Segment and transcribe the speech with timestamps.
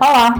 [0.00, 0.34] Olá,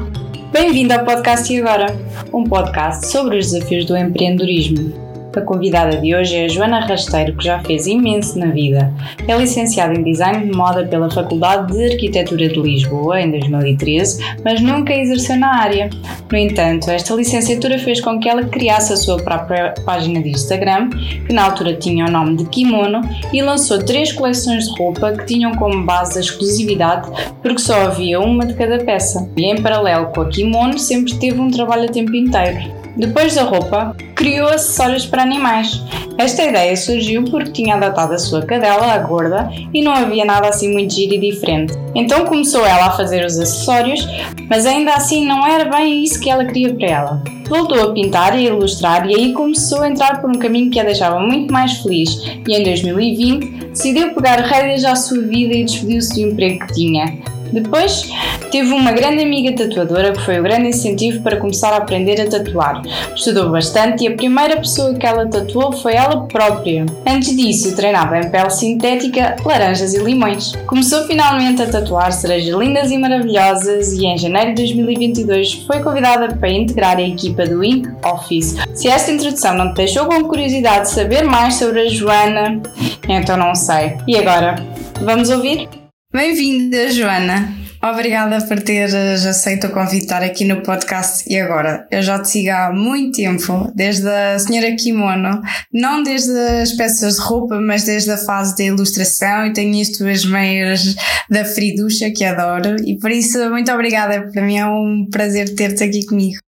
[0.51, 1.89] bem-vindo ao podcast E Agora,
[2.33, 5.10] um podcast sobre os desafios do empreendedorismo.
[5.37, 8.93] A convidada de hoje é a Joana Rasteiro, que já fez imenso na vida.
[9.29, 14.61] É licenciada em Design de Moda pela Faculdade de Arquitetura de Lisboa em 2013, mas
[14.61, 15.89] nunca exerceu na área.
[16.31, 20.91] No entanto, esta licenciatura fez com que ela criasse a sua própria página de Instagram,
[20.91, 23.01] que na altura tinha o nome de Kimono,
[23.33, 27.09] e lançou três coleções de roupa que tinham como base a exclusividade,
[27.41, 29.31] porque só havia uma de cada peça.
[29.37, 32.80] E em paralelo com a Kimono, sempre teve um trabalho a tempo inteiro.
[32.97, 35.83] Depois da roupa, criou acessórios para animais.
[36.19, 40.49] Esta ideia surgiu porque tinha adotado a sua cadela, a gorda, e não havia nada
[40.49, 41.73] assim muito giro e diferente.
[41.95, 44.07] Então começou ela a fazer os acessórios,
[44.49, 47.23] mas ainda assim não era bem isso que ela queria para ela.
[47.49, 50.85] Voltou a pintar e ilustrar e aí começou a entrar por um caminho que a
[50.85, 52.11] deixava muito mais feliz
[52.47, 57.19] e em 2020 decidiu pegar rédeas à sua vida e despediu-se do emprego que tinha.
[57.53, 58.09] Depois,
[58.51, 62.29] teve uma grande amiga tatuadora que foi o grande incentivo para começar a aprender a
[62.29, 62.83] tatuar.
[63.15, 66.87] Estudou bastante e a primeira pessoa que ela tatuou foi ela própria.
[67.07, 70.53] Antes disso, treinava em pele sintética, laranjas e limões.
[70.67, 76.35] Começou finalmente a tatuar cerejas lindas e maravilhosas e em janeiro de 2022 foi convidada
[76.35, 78.57] para integrar a equipa do Ink Office.
[78.75, 82.61] Se esta introdução não te deixou com curiosidade de saber mais sobre a Joana,
[83.09, 83.97] então não sei.
[84.07, 84.57] E agora,
[85.01, 85.80] vamos ouvir?
[86.13, 87.57] Bem-vinda, Joana.
[87.81, 91.87] Obrigada por teres aceito o convite estar aqui no podcast e agora.
[91.89, 95.41] Eu já te sigo há muito tempo, desde a senhora Kimono,
[95.73, 100.25] não desde as peças de roupa, mas desde a fase da ilustração e tenho as
[100.25, 100.97] meias
[101.31, 105.85] da Friducha que adoro e por isso muito obrigada, para mim é um prazer ter-te
[105.85, 106.41] aqui comigo.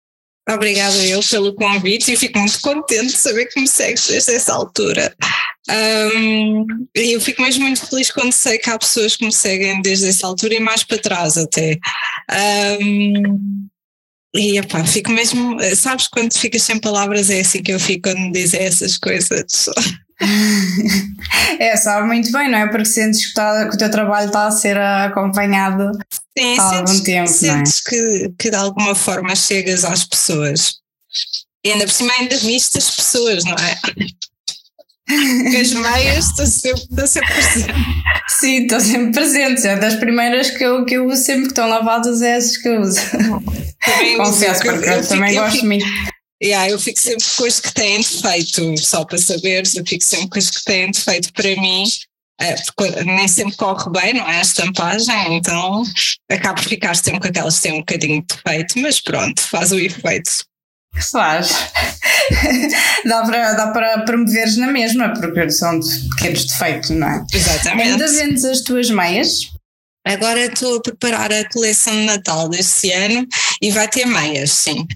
[0.50, 4.52] Obrigada eu pelo convite e fico muito contente de saber que me segues desde essa
[4.52, 5.14] altura.
[5.70, 10.08] Um, eu fico mesmo muito feliz quando sei que há pessoas que me seguem desde
[10.08, 11.78] essa altura e mais para trás até.
[12.80, 13.68] Um,
[14.34, 18.18] e epá, fico mesmo, sabes quando ficas sem palavras é assim que eu fico quando
[18.18, 19.68] me dizem essas coisas.
[21.58, 22.66] é, sabe muito bem, não é?
[22.68, 25.92] Porque sentes que, está, que o teu trabalho está a ser acompanhado
[26.36, 27.28] Sim, há algum sentes, tempo.
[27.28, 28.18] Sentes não é?
[28.28, 30.76] que, que de alguma forma chegas às pessoas.
[31.64, 33.78] E ainda por cima ainda viste as pessoas, não é?
[35.08, 37.74] As meias estão sempre, estão sempre presentes.
[38.28, 39.64] Sim, estão sempre presentes.
[39.64, 42.68] É das primeiras que eu, que eu uso sempre que estão lavadas, é essas que
[42.68, 43.00] eu uso.
[43.84, 45.86] Também Confesso, porque eu, eu também fico, gosto muito.
[46.42, 50.28] Yeah, eu fico sempre com as que têm defeito, só para saberes, eu fico sempre
[50.28, 51.84] com as que têm defeito para mim,
[52.40, 54.38] é, porque nem sempre corre bem, não é?
[54.38, 55.84] A estampagem, então
[56.28, 59.70] acabo por ficar sempre com aquelas que têm um bocadinho de defeito, mas pronto, faz
[59.70, 60.30] o efeito.
[61.10, 61.50] Faz.
[63.04, 65.80] dá, para, dá promoveres na mesma, porque são
[66.16, 67.24] pequenos defeitos, não é?
[67.32, 67.90] Exatamente.
[67.90, 69.30] Ainda vendes as tuas meias?
[70.04, 73.26] Agora estou a preparar a coleção de Natal deste ano
[73.60, 74.86] e vai ter meias, sim.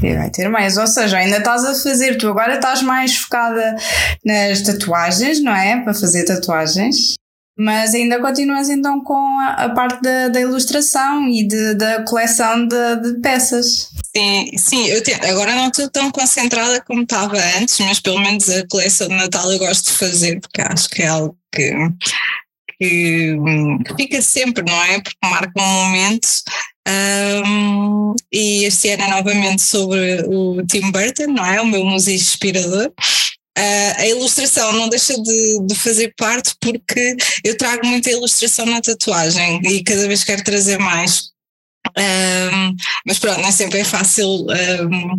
[0.00, 3.76] E vai ter mais, ou seja, ainda estás a fazer, tu agora estás mais focada
[4.24, 5.82] nas tatuagens, não é?
[5.82, 7.14] Para fazer tatuagens,
[7.58, 12.68] mas ainda continuas então com a, a parte da, da, ilustração e de, da coleção
[12.68, 13.88] de, de, peças.
[14.16, 18.48] Sim, sim, eu te, agora não estou tão concentrada como estava antes, mas pelo menos
[18.48, 21.72] a coleção de Natal eu gosto de fazer, porque acho que é algo que,
[22.78, 23.36] que,
[23.84, 25.00] que fica sempre, não é?
[25.00, 26.28] Porque marca um momento
[26.88, 31.60] um, e este ano é novamente sobre o Tim Burton, não é?
[31.60, 32.92] O meu museu inspirador.
[33.58, 38.80] Uh, a ilustração não deixa de, de, fazer parte porque eu trago muita ilustração na
[38.80, 41.30] tatuagem e cada vez quero trazer mais.
[41.96, 45.18] Um, mas pronto, nem sempre é fácil um,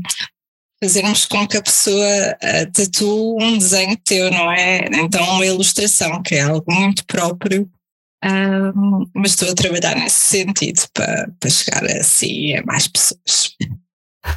[0.81, 2.37] fazermos com que a pessoa
[2.73, 4.87] tatue um desenho teu, não é?
[4.93, 7.69] Então, uma ilustração, que é algo muito próprio
[8.23, 13.55] um, mas estou a trabalhar nesse sentido para, para chegar assim a mais pessoas.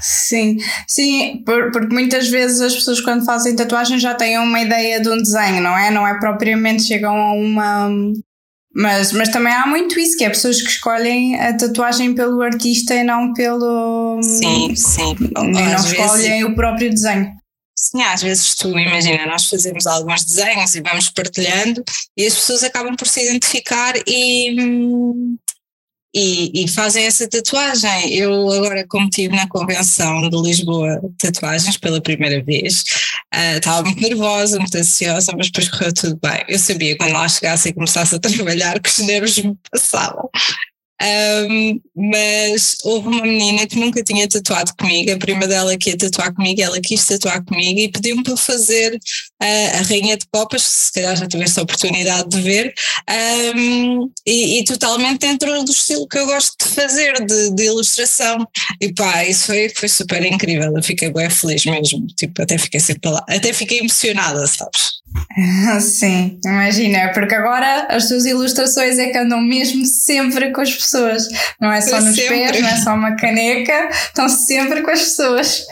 [0.00, 5.08] Sim, sim, porque muitas vezes as pessoas quando fazem tatuagem já têm uma ideia de
[5.08, 5.90] um desenho, não é?
[5.90, 7.90] Não é propriamente chegam a uma.
[8.74, 12.94] Mas, mas também há muito isso, que é pessoas que escolhem a tatuagem pelo artista
[12.94, 14.20] e não pelo.
[14.22, 15.14] Sim, sim.
[15.20, 16.44] E não escolhem vezes...
[16.44, 17.32] o próprio desenho.
[17.76, 21.82] Sim, às vezes tu imagina, nós fazemos alguns desenhos e vamos partilhando
[22.16, 24.54] e as pessoas acabam por se identificar e,
[26.14, 28.14] e, e, fazem essa tatuagem.
[28.14, 32.82] Eu agora, como estive na convenção de Lisboa tatuagens pela primeira vez,
[33.34, 36.44] uh, estava muito nervosa, muito ansiosa, mas depois correu tudo bem.
[36.48, 40.28] Eu sabia quando lá chegasse e começasse a trabalhar que os nervos me passavam.
[41.02, 45.96] Um, mas houve uma menina que nunca tinha tatuado comigo, a prima dela que ia
[45.96, 50.62] tatuar comigo, ela quis tatuar comigo e pediu-me para fazer uh, a Rainha de Copas,
[50.62, 52.72] se calhar já tiveste a oportunidade de ver,
[53.56, 58.46] um, e, e, totalmente dentro do estilo que eu gosto de fazer, de, de ilustração.
[58.80, 62.78] E pá, isso foi, foi super incrível, eu fiquei bem feliz mesmo, tipo, até fiquei
[62.78, 65.01] sempre lá, até fiquei emocionada, sabes?
[65.80, 71.26] Sim, imagina, porque agora as tuas ilustrações é que andam mesmo sempre com as pessoas,
[71.60, 72.38] não é só nos sempre.
[72.38, 75.66] pés, não é só uma caneca, estão sempre com as pessoas.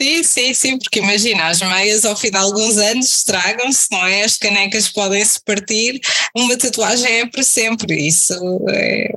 [0.00, 4.22] Sim, sim, sim, porque imagina, as meias ao fim de alguns anos estragam-se, não é?
[4.22, 6.00] As canecas podem-se partir,
[6.34, 8.34] uma tatuagem é para sempre, isso
[8.68, 9.10] é,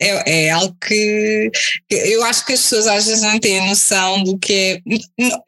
[0.00, 1.50] é, é, algo que,
[1.90, 4.80] eu acho que as pessoas às vezes não têm noção do que é.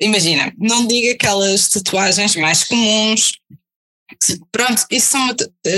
[0.01, 3.33] Imagina, não diga aquelas tatuagens mais comuns,
[4.51, 5.29] Pronto, isso são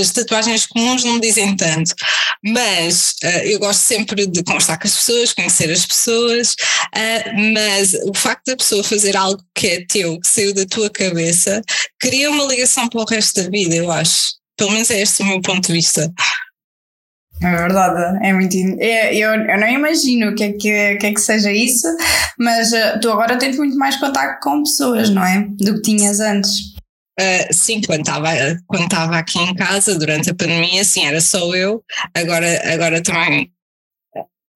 [0.01, 1.95] as tatuagens comuns, não me dizem tanto,
[2.45, 7.95] mas uh, eu gosto sempre de conversar com as pessoas, conhecer as pessoas, uh, mas
[8.05, 11.61] o facto da pessoa fazer algo que é teu, que saiu da tua cabeça,
[12.01, 14.41] cria uma ligação para o resto da vida, eu acho.
[14.57, 16.13] Pelo menos é este o meu ponto de vista.
[17.43, 18.55] É verdade, é muito.
[18.79, 21.87] É, eu, eu não imagino o que é que, que, é que seja isso,
[22.39, 25.47] mas uh, tu agora tens muito mais contato com pessoas, não é?
[25.59, 26.80] Do que tinhas antes.
[27.21, 28.31] Uh, sim, quando estava
[28.67, 28.85] quando
[29.19, 31.85] aqui em casa durante a pandemia, sim, era só eu.
[32.15, 33.53] Agora, agora também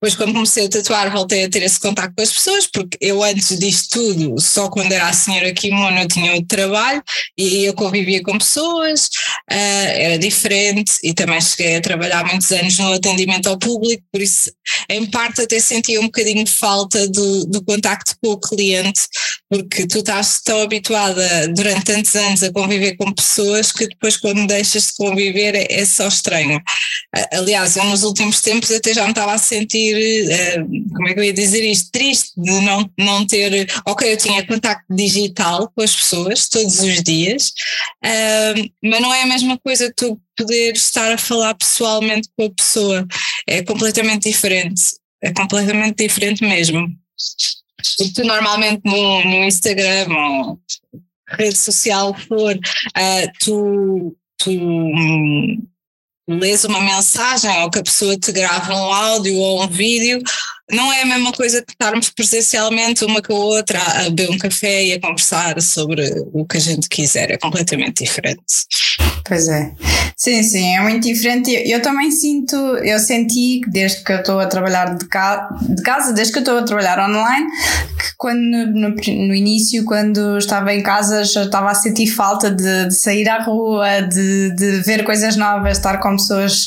[0.05, 3.23] depois, quando comecei a tatuar, voltei a ter esse contato com as pessoas, porque eu
[3.23, 7.02] antes disto tudo, só quando era a senhora Kimono, eu tinha outro trabalho
[7.38, 9.06] e eu convivia com pessoas,
[9.50, 9.55] uh,
[9.94, 14.52] era diferente e também cheguei a trabalhar muitos anos no atendimento ao público, por isso,
[14.91, 19.00] em parte, até sentia um bocadinho falta do, do contacto com o cliente,
[19.49, 24.46] porque tu estás tão habituada durante tantos anos a conviver com pessoas que depois, quando
[24.46, 26.58] deixas de conviver, é, é só estranho.
[26.58, 31.14] Uh, aliás, eu nos últimos tempos até já me estava a sentir uh, como é
[31.14, 35.70] que eu ia dizer isto, triste de não, não ter, ok, eu tinha contacto digital
[35.75, 37.52] com as pessoas todos os dias,
[38.05, 42.50] uh, mas não é a mesma coisa tu poder estar a falar pessoalmente com a
[42.50, 43.06] pessoa,
[43.46, 44.82] é completamente diferente,
[45.23, 46.88] é completamente diferente mesmo.
[48.14, 50.61] Tu normalmente no, no Instagram ou
[51.29, 54.50] rede social for, uh, tu, tu
[56.29, 60.23] lês uma mensagem ou que a pessoa te grava um áudio ou um vídeo,
[60.71, 64.39] não é a mesma coisa que estarmos presencialmente uma com a outra a beber um
[64.39, 66.03] café e a conversar sobre
[66.33, 68.43] o que a gente quiser, é completamente diferente.
[69.27, 69.73] Pois é.
[70.17, 71.51] Sim, sim, é muito diferente.
[71.51, 75.49] Eu, eu também sinto, eu senti que desde que eu estou a trabalhar de, ca,
[75.63, 77.47] de casa, desde que eu estou a trabalhar online,
[77.99, 82.89] que quando no, no, início, quando estava em casa, já estava a sentir falta de,
[82.89, 86.67] de sair à rua, de, de ver coisas novas, estar com pessoas,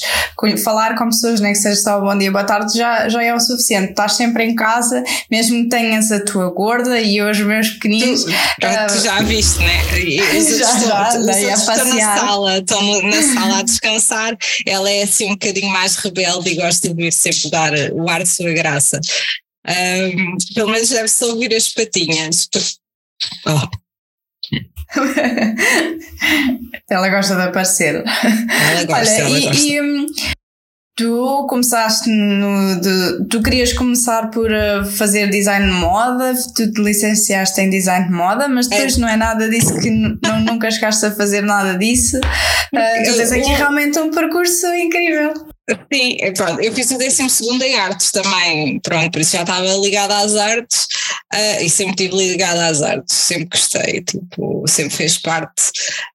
[0.64, 3.40] falar com pessoas, nem que seja só bom dia, boa tarde, já, já é o
[3.40, 3.87] suficiente.
[3.90, 8.24] Estás sempre em casa, mesmo que tenhas a tua gorda e os meus pequeninos.
[8.24, 9.78] Tu, uh, tu já viste, né?
[9.98, 10.18] E,
[10.58, 11.58] já, já, passear.
[11.58, 14.38] Estão na sala, estão na sala a descansar.
[14.66, 18.24] Ela é assim um bocadinho mais rebelde e gosta de vir sempre dar o ar
[18.24, 19.00] de sua graça.
[19.68, 22.48] Um, pelo menos deve-se ouvir as patinhas.
[23.46, 23.68] Oh.
[26.90, 27.96] ela gosta de aparecer.
[27.96, 29.62] Ela gosta, Olha, ela e, gosta.
[29.62, 30.06] E, hum,
[30.98, 32.82] Tu começaste no.
[32.82, 38.08] De, tu querias começar por uh, fazer design de moda, tu te licenciaste em design
[38.08, 39.00] de moda, mas depois é.
[39.00, 42.18] não é nada disso que não, nunca chegaste a fazer nada disso.
[42.18, 45.34] Uh, tu tens aqui realmente um percurso incrível.
[45.70, 47.24] Sim, é, pronto, eu fiz o 12
[47.66, 50.88] em artes também, pronto, por isso já estava ligada às artes
[51.34, 55.64] uh, e sempre estive ligada às artes, sempre gostei, tipo, sempre fez parte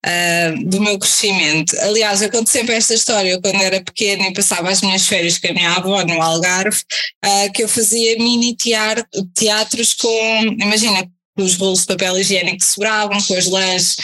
[0.06, 1.78] uh, do meu crescimento.
[1.80, 5.36] Aliás, eu conto sempre esta história, eu quando era pequena e passava as minhas férias
[5.36, 6.80] com a minha avó no Algarve,
[7.22, 12.58] uh, que eu fazia mini teatro, teatros com, imagina, com os rolos de papel higiênico
[12.58, 13.96] que sobravam, com as lãs,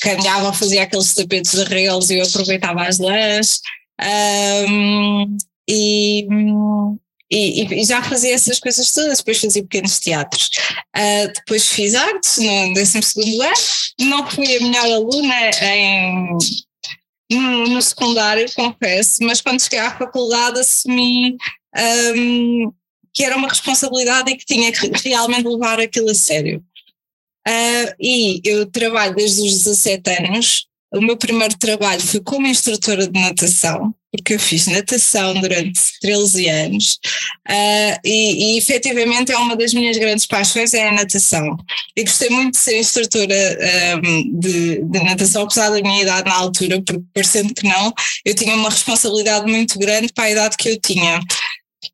[0.00, 3.60] caminhavam, fazia aqueles tapetes de reles e eu aproveitava as lãs.
[4.00, 5.36] Um,
[5.68, 6.26] e,
[7.30, 10.50] e, e, já fazia essas coisas todas, depois fazia pequenos teatros.
[10.96, 13.54] Uh, depois fiz artes no 12 ano,
[14.00, 16.38] não fui a melhor aluna em,
[17.32, 21.36] no, no, secundário, confesso, mas quando cheguei à faculdade assumi
[22.16, 22.72] um,
[23.12, 26.62] que era uma responsabilidade e que tinha que realmente levar aquilo a sério.
[27.48, 33.08] Uh, e eu trabalho desde os 17 anos o meu primeiro trabalho foi como instrutora
[33.08, 36.98] de natação, porque eu fiz natação durante 13 anos
[37.48, 41.56] uh, e, e efetivamente é uma das minhas grandes paixões é a natação.
[41.96, 43.58] E gostei muito de ser instrutora
[44.04, 47.92] um, de, de, natação, apesar da minha idade na altura, porque parecendo que não,
[48.24, 51.20] eu tinha uma responsabilidade muito grande para a idade que eu tinha.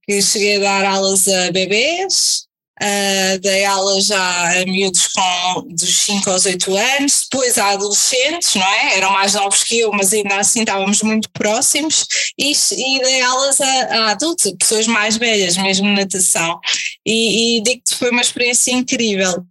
[0.07, 2.47] que cheguei a dar aulas a bebês,
[2.83, 8.57] Uh, dei aulas já a miúdos com dos 5 aos 8 anos, depois a adolescentes,
[8.57, 8.97] não é?
[8.97, 12.05] Eram mais novos que eu, mas ainda assim estávamos muito próximos,
[12.37, 16.59] e, e dei aulas a, a, adultos, pessoas mais velhas, mesmo natação.
[17.07, 19.47] E, e digo-te, foi uma experiência incrível.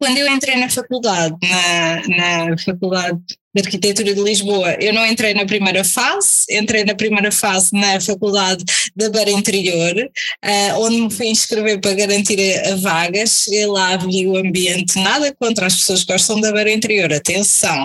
[0.00, 3.22] Quando eu entrei na faculdade, na, na faculdade
[3.56, 4.76] de Arquitetura de Lisboa.
[4.78, 9.94] Eu não entrei na primeira fase, entrei na primeira fase na Faculdade da Beira Interior,
[9.96, 13.26] uh, onde me fui inscrever para garantir a, a vaga.
[13.26, 17.84] Cheguei lá, vi o ambiente, nada contra as pessoas que gostam da Beira Interior, atenção.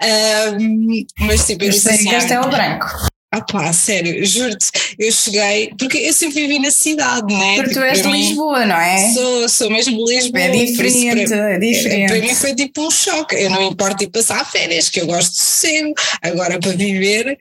[0.00, 3.08] Uh, mas tipo, eu, disse assim, Castelo ah, Branco.
[3.30, 7.56] Ah pá, sério, juro-te, eu cheguei, porque eu sempre vivi na cidade, né?
[7.56, 9.12] Porque tipo, tu és de Lisboa, não é?
[9.12, 10.42] Sou, sou mesmo de Lisboa.
[10.42, 12.08] É diferente, para, é diferente.
[12.08, 13.34] Para mim foi tipo um choque.
[13.34, 15.92] Eu não importo ir passar férias, que eu gosto de ser.
[16.22, 17.38] Agora para viver,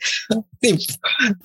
[0.62, 0.84] tipo,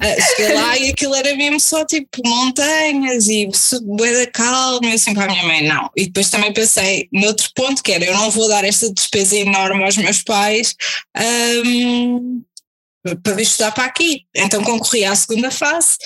[0.00, 3.48] ah, cheguei lá e aquilo era mesmo só tipo montanhas e
[3.84, 4.88] bué da calma.
[4.88, 5.88] E assim para a minha mãe, não.
[5.96, 9.84] E depois também pensei noutro ponto que era: eu não vou dar esta despesa enorme
[9.84, 10.74] aos meus pais.
[11.64, 12.42] Um,
[13.22, 14.24] para vir estudar para aqui.
[14.34, 15.96] Então concorri à segunda fase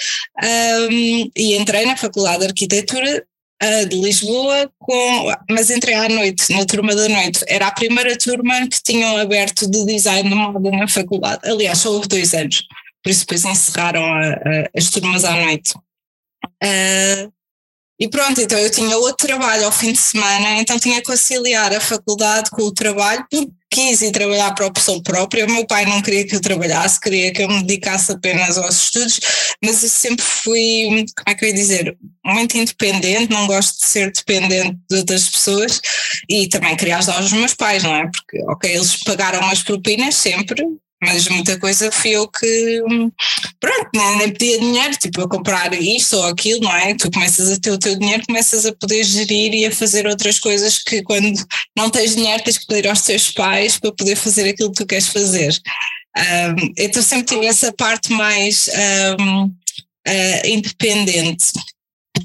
[0.43, 3.27] um, e entrei na Faculdade de Arquitetura
[3.63, 7.45] uh, de Lisboa, com, mas entrei à noite, na turma da noite.
[7.49, 11.49] Era a primeira turma que tinham aberto de design de moda na faculdade.
[11.49, 12.63] Aliás, só houve dois anos,
[13.03, 15.75] por isso depois encerraram a, a, as turmas à noite.
[16.63, 17.36] Uh,
[17.99, 21.75] e pronto, então eu tinha outro trabalho ao fim de semana, então tinha que conciliar
[21.75, 25.45] a faculdade com o trabalho, porque quis ir trabalhar para a opção própria.
[25.45, 28.85] O meu pai não queria que eu trabalhasse, queria que eu me dedicasse apenas aos
[28.85, 29.21] estudos,
[29.63, 33.87] mas eu sempre fui, como é que eu ia dizer, muito independente, não gosto de
[33.87, 35.81] ser dependente de outras pessoas
[36.29, 38.03] e também queria ajudar os meus pais, não é?
[38.11, 40.63] Porque, ok, eles pagaram as propinas sempre,
[41.07, 42.83] mas muita coisa fui eu que,
[43.61, 46.95] pronto, nem, nem pedia dinheiro, tipo, a comprar isto ou aquilo, não é?
[46.95, 50.39] Tu começas a ter o teu dinheiro, começas a poder gerir e a fazer outras
[50.39, 51.33] coisas que quando
[51.77, 54.87] não tens dinheiro tens que pedir aos teus pais para poder fazer aquilo que tu
[54.87, 55.57] queres fazer.
[56.17, 58.69] Um, então sempre tive essa parte mais
[59.21, 59.53] um, uh,
[60.07, 61.47] ah, independente.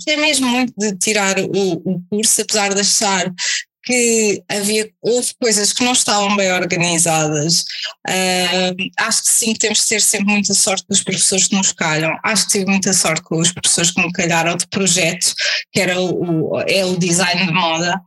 [0.07, 3.31] É mesmo muito de tirar o, o curso, apesar de achar
[3.83, 7.61] que havia, houve coisas que não estavam bem organizadas.
[8.07, 11.71] Uh, acho que sim, temos de ter sempre muita sorte com os professores que nos
[11.71, 12.15] calham.
[12.23, 15.33] Acho que tive muita sorte com os professores que me calharam de projeto,
[15.71, 17.99] que era o, é o design de moda.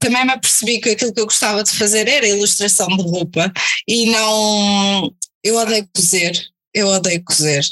[0.00, 3.52] Também me apercebi que aquilo que eu gostava de fazer era ilustração de roupa
[3.86, 5.12] e não.
[5.44, 6.36] Eu odeio cozer,
[6.74, 7.64] eu odeio cozer.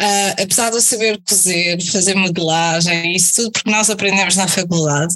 [0.00, 5.14] Uh, apesar de eu saber cozer, fazer modelagem, isso tudo porque nós aprendemos na faculdade,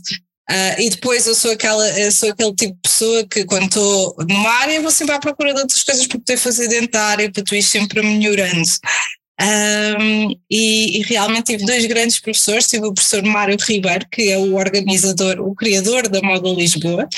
[0.50, 4.16] Uh, e depois eu sou aquela, eu sou aquele tipo de pessoa que quando estou
[4.26, 7.54] numa área vou sempre à procura de outras coisas para poder fazer área, para tu
[7.54, 8.68] ir sempre melhorando.
[9.40, 14.38] Um, e, e, realmente tive dois grandes professores, tive o professor Mário Ribeiro, que é
[14.38, 17.08] o organizador, o criador da Moda Lisboa,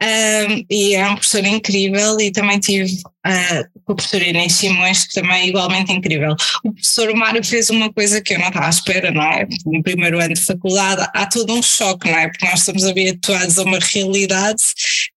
[0.00, 5.06] um, e é um professor incrível e também tive uh, com o professor Inês Simões,
[5.06, 6.34] que também é igualmente incrível.
[6.64, 9.46] O professor Mário fez uma coisa que eu não estava à espera, não é?
[9.66, 12.28] No primeiro ano de faculdade há todo um choque, não é?
[12.28, 14.62] Porque nós estamos habituados a uma realidade,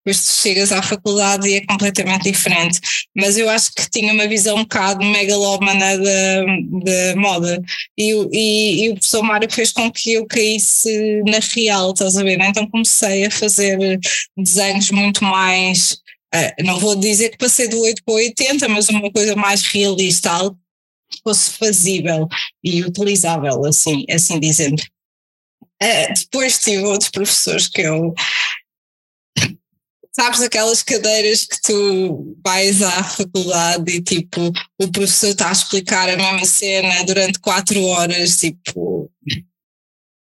[0.03, 2.79] depois tu chegas à faculdade e é completamente diferente.
[3.15, 6.45] Mas eu acho que tinha uma visão um bocado megalómana da,
[6.83, 7.61] da moda
[7.97, 12.23] e, e, e o professor Mário fez com que eu caísse na real, estás a
[12.23, 12.39] ver?
[12.41, 13.99] Então comecei a fazer
[14.37, 16.01] desenhos muito mais
[16.63, 20.31] não vou dizer que passei do 8 para o 80, mas uma coisa mais realista,
[20.31, 20.57] algo
[21.09, 22.27] que fosse fazível
[22.63, 24.81] e utilizável, assim, assim dizendo.
[25.81, 28.13] Uh, depois tive outros professores que eu.
[30.13, 36.09] Sabes aquelas cadeiras que tu vais à faculdade e tipo o professor está a explicar
[36.09, 39.09] a mesma cena durante quatro horas, tipo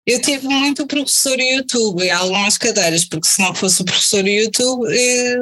[0.05, 4.85] eu tive muito professor YouTube em algumas cadeiras, porque se não fosse o professor YouTube,
[4.91, 5.37] eh,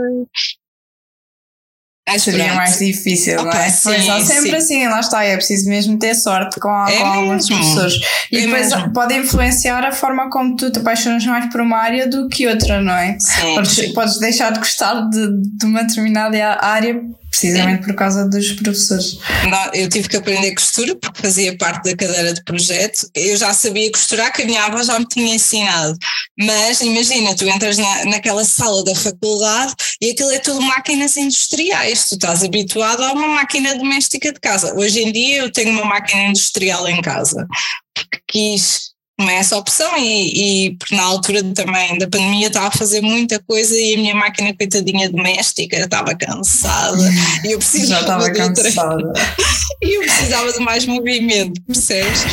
[2.20, 2.58] Seria pronto.
[2.58, 3.70] mais difícil, Opa, não é?
[3.70, 4.56] Sim, pois não, sempre sim.
[4.56, 7.94] assim, lá está, é preciso mesmo ter sorte com, é com alguns professores.
[8.32, 8.94] E é depois mesmo.
[8.94, 12.82] pode influenciar a forma como tu te apaixonas mais por uma área do que outra,
[12.82, 13.18] não é?
[13.20, 17.02] Sim, podes, podes deixar de gostar de, de uma determinada área
[17.32, 19.18] Precisamente por causa dos professores.
[19.50, 23.10] Não, eu tive que aprender costura porque fazia parte da cadeira de projeto.
[23.16, 25.98] Eu já sabia costurar, que a minha avó já me tinha ensinado.
[26.38, 32.10] Mas imagina, tu entras na, naquela sala da faculdade e aquilo é tudo máquinas industriais.
[32.10, 34.76] Tu estás habituado a uma máquina doméstica de casa.
[34.76, 37.48] Hoje em dia eu tenho uma máquina industrial em casa
[37.94, 38.91] porque quis
[39.22, 43.40] tomei essa opção e, e porque na altura também da pandemia estava a fazer muita
[43.40, 47.10] coisa e a minha máquina coitadinha doméstica estava cansada
[47.46, 49.14] e eu precisava estava cansada.
[49.82, 52.24] e eu precisava de mais movimento, percebes?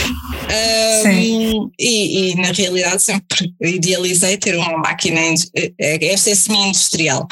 [1.04, 5.20] Um, e, e, na realidade sempre idealizei ter uma máquina,
[5.78, 7.26] esta é semi-industrial.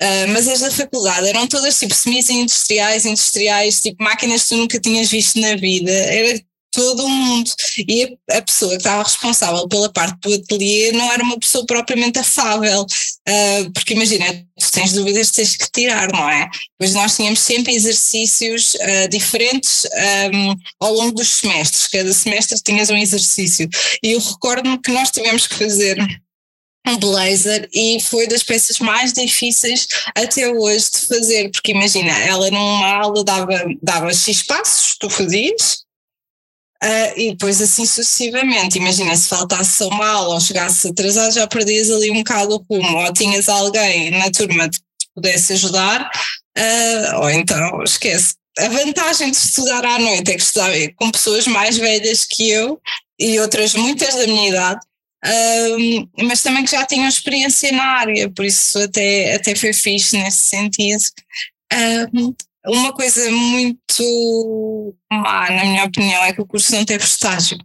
[0.00, 4.78] Uh, mas as da faculdade eram todas tipo semi-industriais, industriais, tipo máquinas que tu nunca
[4.78, 5.90] tinhas visto na vida.
[5.90, 6.40] Era
[6.72, 7.50] todo o mundo.
[7.88, 12.18] E a, pessoa que estava responsável pela parte do ateliê não era uma pessoa propriamente
[12.18, 14.26] afável, uh, porque imagina,
[14.58, 16.48] tu tens dúvidas, tens que tirar, não é?
[16.78, 19.86] Pois nós tínhamos sempre exercícios uh, diferentes
[20.34, 23.68] um, ao longo dos semestres, cada semestre tinhas um exercício.
[24.02, 25.98] E eu recordo-me que nós tivemos que fazer
[26.86, 32.50] um blazer e foi das peças mais difíceis até hoje de fazer, porque imagina, ela
[32.50, 35.84] numa aula dava, dava X passos, tu fazias,
[36.82, 41.90] Uh, e depois assim sucessivamente, imagina se faltasse uma aula ou chegasse atrasado, já perdias
[41.90, 46.08] ali um bocado o rumo, ou tinhas alguém na turma que te pudesse ajudar,
[46.56, 48.34] uh, ou então esquece.
[48.56, 52.80] A vantagem de estudar à noite é que estudava com pessoas mais velhas que eu
[53.18, 54.80] e outras muitas da minha idade,
[55.26, 60.16] uh, mas também que já tinham experiência na área, por isso até, até foi fixe
[60.16, 61.02] nesse sentido.
[62.66, 67.56] Uma coisa muito má, na minha opinião, é que o curso não teve estágio.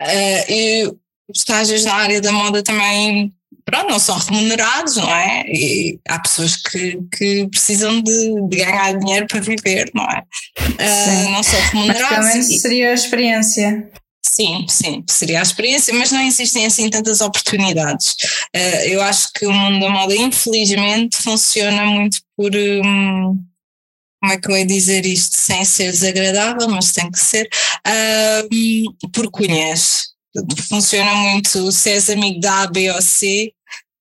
[0.00, 0.86] Uh, e
[1.28, 3.32] os estágios na área da moda também
[3.64, 5.44] pronto, não são remunerados, não é?
[5.46, 10.22] E há pessoas que, que precisam de, de ganhar dinheiro para viver, não é?
[10.60, 12.18] Uh, não são remunerados.
[12.18, 13.90] Mas menos seria a experiência.
[14.24, 18.12] Sim, sim, seria a experiência, mas não existem assim tantas oportunidades.
[18.54, 22.50] Uh, eu acho que o mundo da moda, infelizmente, funciona muito por.
[22.54, 23.51] Um,
[24.22, 27.48] como é que eu ia dizer isto sem ser desagradável, mas tem que ser,
[27.88, 30.12] uh, por cunhas.
[30.68, 33.52] Funciona muito se és amigo da A, B ou C.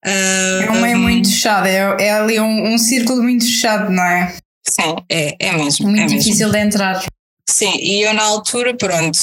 [0.04, 4.36] É um meio muito fechado, é, é ali um, um círculo muito fechado, não é?
[4.68, 5.90] Sim, é, é mesmo.
[5.90, 6.52] Muito é difícil mesmo.
[6.52, 7.06] de entrar.
[7.50, 9.20] Sim, e eu na altura, pronto,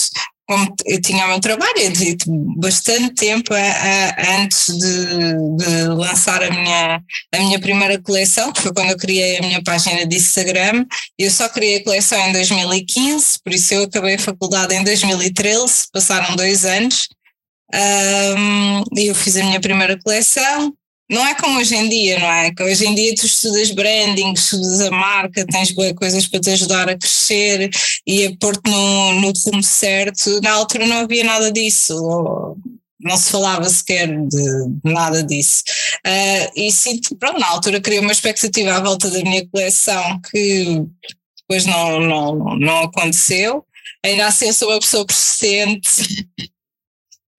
[0.87, 2.17] eu tinha o meu trabalho, tive
[2.57, 5.07] bastante tempo a, a, antes de,
[5.57, 7.03] de, lançar a minha,
[7.35, 10.87] a minha primeira coleção, que foi quando eu criei a minha página de Instagram.
[11.19, 15.89] Eu só criei a coleção em 2015, por isso eu acabei a faculdade em 2013,
[15.93, 17.09] passaram dois anos.
[17.75, 20.73] Um, eu fiz a minha primeira coleção,
[21.11, 22.53] não é como hoje em dia, não é?
[22.55, 26.51] Que hoje em dia tu estudas branding, estudas a marca, tens boas coisas para te
[26.51, 27.71] ajudar a crescer
[28.07, 30.41] e a pôr-te no, no rumo certo.
[30.43, 32.57] Na altura não havia nada disso,
[33.01, 35.63] não se falava sequer de, nada disso.
[36.07, 40.85] Uh, e sinto, pronto, na altura criei uma expectativa à volta da minha coleção que
[41.41, 43.65] depois não, não, não aconteceu.
[44.05, 46.29] Ainda assim eu sou uma pessoa persistente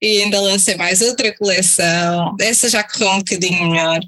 [0.02, 2.36] e ainda lancei mais outra coleção.
[2.40, 4.00] Essa já correu um bocadinho melhor.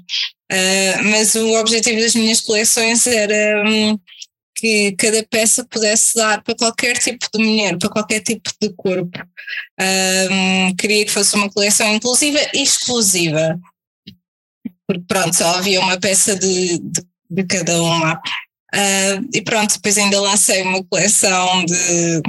[0.50, 3.98] Uh, mas o objetivo das minhas coleções era um,
[4.54, 9.18] que cada peça pudesse dar para qualquer tipo de mulher, para qualquer tipo de corpo.
[9.80, 13.58] Um, queria que fosse uma coleção inclusiva e exclusiva.
[14.86, 18.14] Porque pronto, só havia uma peça de, de, de cada uma.
[18.74, 22.22] Uh, e pronto, depois ainda lancei uma coleção de,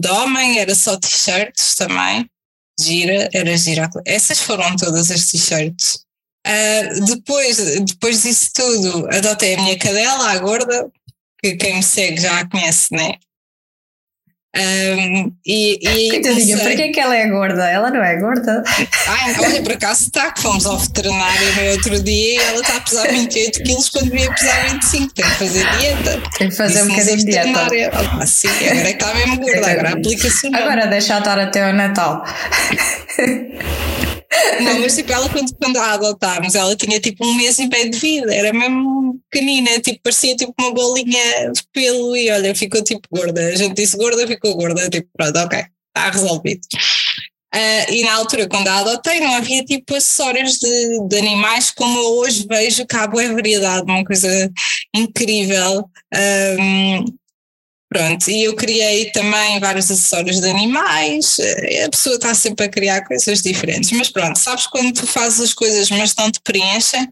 [0.00, 2.28] de homem, era só t-shirts também
[2.78, 3.88] gira, era gira.
[4.06, 6.04] Essas foram todas as t-shirts.
[6.46, 10.90] Uh, depois, depois disso tudo, adotei a minha cadela, a gorda,
[11.42, 13.14] que quem me segue já a conhece, né?
[14.56, 17.68] Um, e, e Coitadinha, por que é que ela é gorda?
[17.68, 18.62] Ela não é gorda.
[19.06, 22.76] Ai, olha, por acaso está, que fomos ao veterinário no outro dia e ela está
[22.76, 25.14] a pesar 28 quilos quando devia pesar 25.
[25.14, 26.22] Tem que fazer dieta.
[26.38, 27.68] Tem que fazer um bocadinho de dieta.
[27.92, 31.72] Ah, sim, agora é que está mesmo gorda, agora aplica-se Agora deixa estar até o
[31.72, 32.24] Natal.
[34.60, 37.90] Não, mas tipo, ela quando, quando a adotámos, ela tinha tipo um mês e meio
[37.90, 42.82] de vida, era mesmo pequenina, tipo, parecia tipo uma bolinha de pelo e olha, ficou
[42.82, 43.40] tipo gorda.
[43.48, 46.60] A gente disse gorda, ficou gorda, tipo, pronto, ok, está resolvido.
[47.54, 51.96] Uh, e na altura, quando a adotei, não havia tipo acessórios de, de animais como
[51.96, 54.50] eu hoje vejo que há boa variedade, uma coisa
[54.92, 55.88] incrível.
[56.12, 57.04] Um,
[57.94, 61.36] Pronto, e eu criei também vários acessórios de animais,
[61.86, 65.54] a pessoa está sempre a criar coisas diferentes, mas pronto, sabes quando tu fazes as
[65.54, 67.08] coisas mas não te preenchem?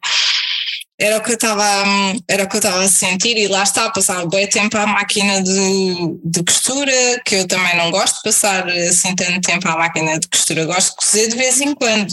[0.98, 1.84] Era o que eu estava
[2.26, 5.40] era o que eu estava a sentir e lá está, passava bem tempo à máquina
[5.40, 10.18] de, de costura, que eu também não gosto de passar assim tanto tempo à máquina
[10.18, 12.12] de costura, gosto de cozer de vez em quando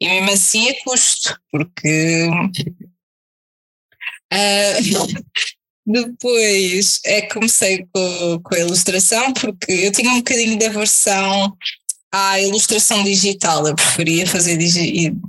[0.00, 2.30] e mesmo assim é custo, porque
[4.32, 5.16] uh,
[5.86, 11.56] Depois é que comecei com, com a ilustração, porque eu tinha um bocadinho de aversão
[12.12, 13.66] à ilustração digital.
[13.66, 14.58] Eu preferia fazer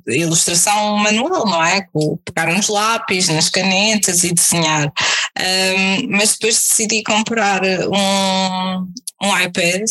[0.07, 1.81] ilustração manual, não é?
[1.93, 4.91] Com, pegar uns lápis, nas canetas e desenhar.
[5.37, 8.87] Um, mas depois decidi comprar um,
[9.21, 9.83] um iPad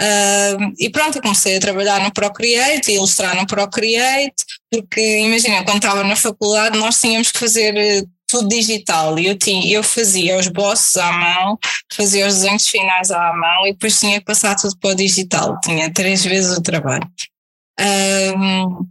[0.00, 5.78] Uh, e pronto, comecei a trabalhar no Procreate, a ilustrar no Procreate, porque imagina, quando
[5.78, 9.18] estava na faculdade nós tínhamos que fazer tudo digital.
[9.18, 11.58] Eu, tinha, eu fazia os bosses à mão,
[11.92, 15.58] fazia os desenhos finais à mão e depois tinha que passar tudo para o digital,
[15.60, 17.08] tinha três vezes o trabalho.
[17.80, 18.86] Um,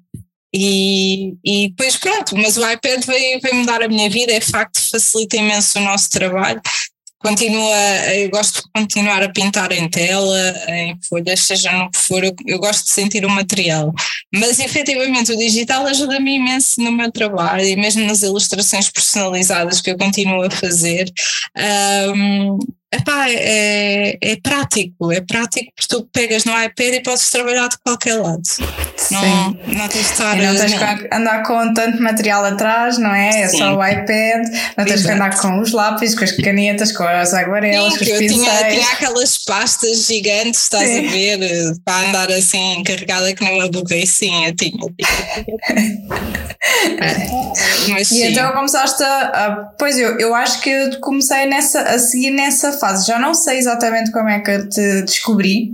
[0.53, 4.81] e, e depois pronto, mas o iPad veio, veio mudar a minha vida, é facto,
[4.89, 6.61] facilita imenso o nosso trabalho
[7.19, 7.75] continua,
[8.13, 12.33] eu gosto de continuar a pintar em tela, em folhas, seja no que for, eu,
[12.45, 13.93] eu gosto de sentir o material.
[14.33, 19.89] Mas efetivamente o digital ajuda-me imenso no meu trabalho e mesmo nas ilustrações personalizadas que
[19.89, 21.11] eu continuo a fazer.
[22.15, 22.59] Um,
[23.29, 28.15] é, é prático, é prático porque tu pegas no iPad e podes trabalhar de qualquer
[28.15, 28.41] lado.
[29.11, 30.37] Não, não tens de estar.
[30.37, 33.41] E não tens que andar com tanto material atrás, não é?
[33.41, 33.59] É Sim.
[33.59, 35.07] só o iPad, não tens Exato.
[35.07, 38.43] que andar com os lápis, com as canetas, com as aguarelas, Sim, com os pincéis.
[38.43, 41.07] Tinha, tinha aquelas pastas gigantes, estás Sim.
[41.07, 41.39] a ver,
[41.85, 43.69] para andar assim carregada que não.
[44.05, 44.71] Sim, eu tinha.
[47.89, 49.71] Mas, e então começaste a.
[49.77, 53.07] Pois eu, eu acho que eu comecei nessa, a seguir nessa fase.
[53.07, 55.73] Já não sei exatamente como é que eu te descobri,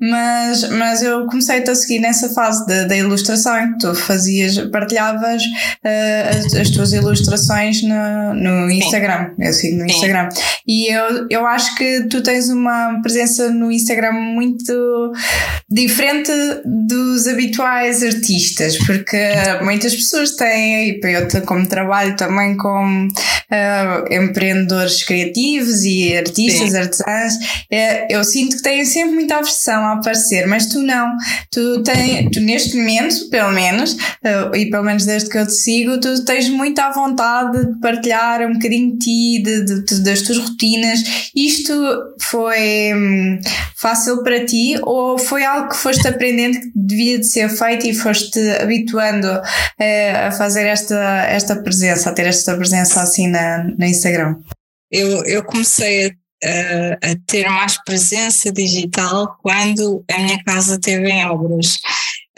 [0.00, 5.42] mas, mas eu comecei a seguir nessa fase da ilustração em que tu fazias, partilhavas
[5.42, 9.32] uh, as, as, tuas ilustrações no, no Instagram.
[9.38, 10.28] Eu sigo no Instagram.
[10.66, 15.12] E eu, eu acho que tu tens uma presença no Instagram muito
[15.68, 16.30] diferente
[16.64, 19.18] dos habituais artistas, porque
[19.62, 23.08] muitas pessoas têm, e eu como trabalho também com
[23.50, 26.76] uh, empreendedores criativos e artistas, Sim.
[26.76, 27.34] artesãs,
[27.70, 31.16] é, eu sinto que têm sempre muita aversão a aparecer, mas tu não.
[31.50, 35.54] Tu, tem, tu neste momento, pelo menos, uh, e pelo menos desde que eu te
[35.54, 40.22] sigo, tu tens muita vontade de partilhar um bocadinho de ti, de, de, de das
[40.22, 41.30] tuas rotinas.
[41.34, 41.74] Isto
[42.20, 43.38] foi hum,
[43.76, 47.94] fácil para ti ou foi algo que foste aprendendo que devia de ser feito e
[47.94, 53.37] foste habituando uh, a fazer esta, esta presença, a ter esta presença assim na,
[53.78, 54.36] no Instagram?
[54.90, 61.26] Eu, eu comecei a, a, ter mais presença digital quando a minha casa teve em
[61.26, 61.78] obras.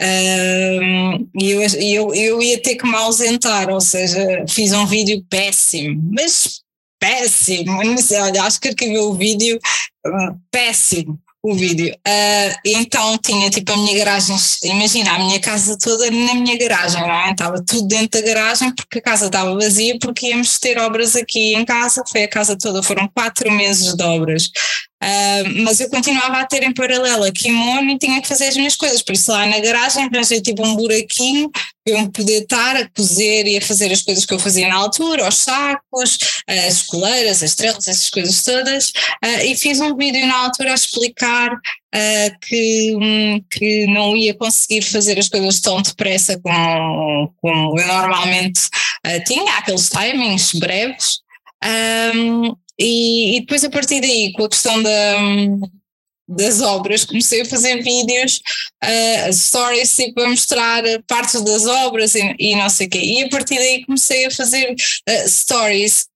[0.01, 5.23] Um, e eu, eu, eu ia ter que me ausentar, ou seja, fiz um vídeo
[5.29, 6.61] péssimo, mas
[6.99, 7.71] péssimo.
[7.77, 9.59] Olha, acho que arquivei o vídeo
[10.05, 11.93] uh, péssimo o vídeo.
[12.07, 17.01] Uh, então tinha tipo a minha garagem, imagina, a minha casa toda na minha garagem,
[17.01, 17.31] não é?
[17.31, 21.55] Estava tudo dentro da garagem porque a casa estava vazia porque íamos ter obras aqui
[21.55, 24.49] em casa, foi a casa toda, foram quatro meses de obras.
[25.03, 28.55] Uh, mas eu continuava a ter em paralelo a kimono e tinha que fazer as
[28.55, 31.49] minhas coisas, por isso lá na garagem arranjei tipo um buraquinho
[31.83, 34.75] para eu poder estar a cozer e a fazer as coisas que eu fazia na
[34.75, 38.89] altura, os sacos, as coleiras, as estrelas, essas coisas todas,
[39.25, 44.35] uh, e fiz um vídeo na altura a explicar uh, que, um, que não ia
[44.35, 48.61] conseguir fazer as coisas tão depressa como, como eu normalmente
[49.25, 51.21] tinha, aqueles timings breves.
[52.15, 55.17] Um, e, e, depois a partir daí, com a questão da,
[56.27, 58.41] das obras, comecei a fazer vídeos,
[58.83, 62.99] uh, stories tipo, a mostrar partes das obras e, e, não sei o quê.
[62.99, 66.09] E a partir daí comecei a fazer uh, stories.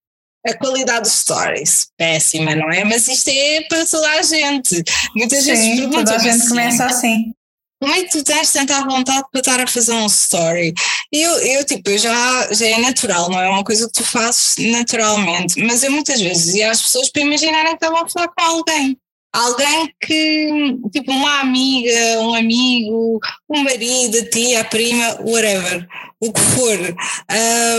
[0.48, 2.84] A qualidade dos stories, péssima, não é?
[2.84, 4.84] Mas isto é para toda a gente.
[5.16, 7.34] Muitas Sim, vezes toda a gente assim, começa assim
[7.80, 10.74] como é que tu tens tanta vontade para estar a fazer um story?
[11.12, 14.04] E eu, eu, tipo, eu já, já é natural, não é uma coisa que tu
[14.04, 18.28] fazes naturalmente, mas eu muitas vezes dizia às pessoas para imaginarem que estavam a falar
[18.30, 18.98] com alguém
[19.36, 23.20] alguém que, tipo, uma amiga, um amigo,
[23.50, 25.86] um marido, a tia, a prima, whatever,
[26.22, 26.80] o que for,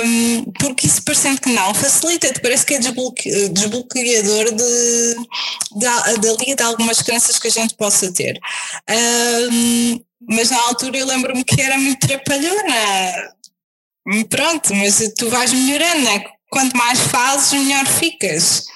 [0.05, 5.15] um, porque isso parecendo que não, facilita-te, parece que é desbloque, desbloqueador de,
[5.77, 8.39] de, de, de algumas crenças que a gente possa ter.
[9.51, 13.33] Um, mas na altura eu lembro-me que era muito trapalhona.
[14.29, 16.25] Pronto, mas tu vais melhorando, né?
[16.51, 18.67] Quanto mais fazes, melhor ficas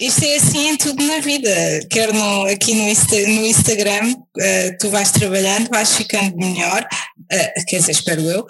[0.00, 1.48] isto é assim em tudo na vida,
[1.88, 7.64] quer no, aqui no, Insta, no Instagram, uh, tu vais trabalhando, vais ficando melhor, uh,
[7.68, 8.44] quer dizer, espero eu.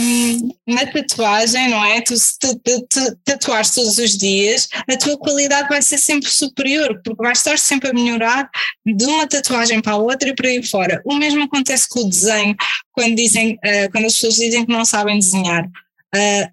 [0.00, 2.00] Um, na tatuagem, não é?
[2.00, 7.02] Tu te, te, te, tatuares todos os dias, a tua qualidade vai ser sempre superior,
[7.04, 8.48] porque vais estar sempre a melhorar
[8.86, 11.02] de uma tatuagem para a outra e por aí fora.
[11.04, 12.56] O mesmo acontece com o desenho,
[12.92, 15.68] quando, dizem, uh, quando as pessoas dizem que não sabem desenhar.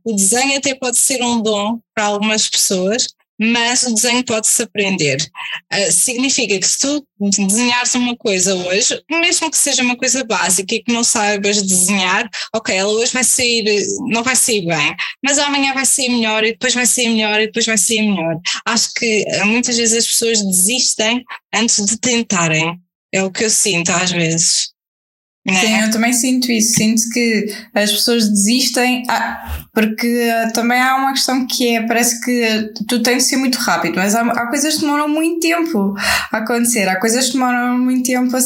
[0.03, 3.07] o desenho até pode ser um dom para algumas pessoas,
[3.39, 5.17] mas o desenho pode-se aprender.
[5.73, 10.75] Uh, significa que se tu desenhares uma coisa hoje, mesmo que seja uma coisa básica
[10.75, 13.63] e que não saibas desenhar, ok, ela hoje vai sair,
[14.07, 17.47] não vai sair bem, mas amanhã vai sair melhor e depois vai sair melhor e
[17.47, 18.39] depois vai sair melhor.
[18.65, 22.79] Acho que uh, muitas vezes as pessoas desistem antes de tentarem.
[23.13, 24.72] É o que eu sinto às vezes.
[25.45, 25.55] Né?
[25.55, 26.75] Sim, eu também sinto isso.
[26.75, 32.71] Sinto que as pessoas desistem, ah, porque também há uma questão que é: parece que
[32.87, 35.93] tu tens de ser muito rápido, mas há, há coisas que demoram muito tempo
[36.31, 38.33] a acontecer, há coisas que demoram muito tempo.
[38.37, 38.41] A,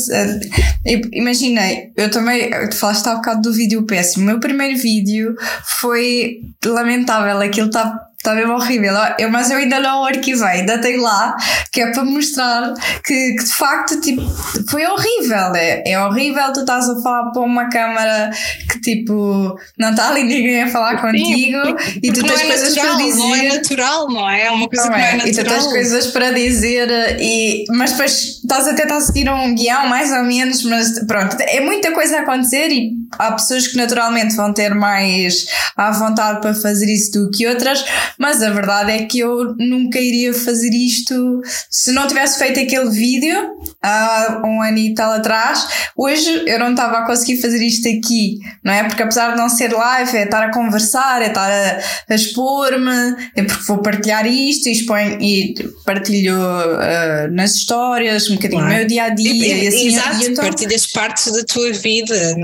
[1.14, 1.62] imagina,
[1.96, 4.24] eu também, tu falaste há bocado do vídeo péssimo.
[4.24, 5.36] O meu primeiro vídeo
[5.80, 8.94] foi lamentável, aquilo está Está mesmo horrível.
[9.20, 11.36] Eu, mas eu ainda não arquivei, ainda tenho lá,
[11.72, 12.74] que é para mostrar
[13.06, 14.22] que, que de facto tipo,
[14.70, 15.56] foi horrível.
[15.56, 18.32] É, é horrível, tu estás a falar para uma câmara
[18.72, 22.76] que tipo não está ali ninguém a falar contigo Sim, e tu tens é coisas
[22.76, 23.20] natural, para dizer.
[23.20, 24.46] Não é natural, não é?
[24.46, 25.04] É uma coisa não que é.
[25.04, 25.30] não é natural.
[25.30, 29.88] E tu tens coisas para dizer, e, mas depois estás a tentar seguir um guião,
[29.88, 34.36] mais ou menos, mas pronto, é muita coisa a acontecer e há pessoas que naturalmente
[34.36, 35.46] vão ter mais
[35.78, 37.86] à vontade para fazer isso do que outras
[38.18, 42.90] mas a verdade é que eu nunca iria fazer isto se não tivesse feito aquele
[42.90, 43.36] vídeo
[43.82, 45.68] há um ano e tal atrás.
[45.96, 48.84] Hoje eu não estava a conseguir fazer isto aqui, não é?
[48.84, 53.16] Porque apesar de não ser live, é estar a conversar, é estar a, a expor-me,
[53.36, 55.54] é porque vou partilhar isto e, exponho, e
[55.86, 59.32] partilho uh, nas histórias um bocadinho o meu dia a dia.
[59.32, 62.36] E, e assim, exato, e então, partilhas partes da tua vida.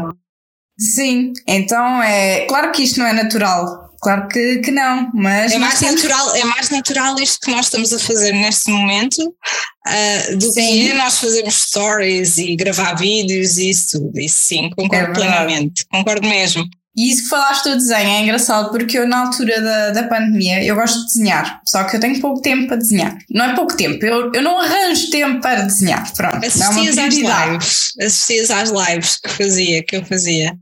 [0.77, 5.53] Sim, então é claro que isto não é natural, Claro que, que não, mas.
[5.53, 10.37] É mais, natural, é mais natural isto que nós estamos a fazer neste momento uh,
[10.37, 10.89] do sim.
[10.89, 14.19] que nós fazermos stories e gravar vídeos e isso tudo.
[14.19, 16.67] Isso sim, concordo é plenamente, concordo mesmo.
[16.95, 20.63] E isso que falaste do desenho é engraçado porque eu, na altura da, da pandemia,
[20.63, 23.17] eu gosto de desenhar, só que eu tenho pouco tempo para desenhar.
[23.31, 26.13] Não é pouco tempo, eu, eu não arranjo tempo para desenhar.
[26.13, 30.55] Pronto, assistias às lives, assistias às lives que fazia, que eu fazia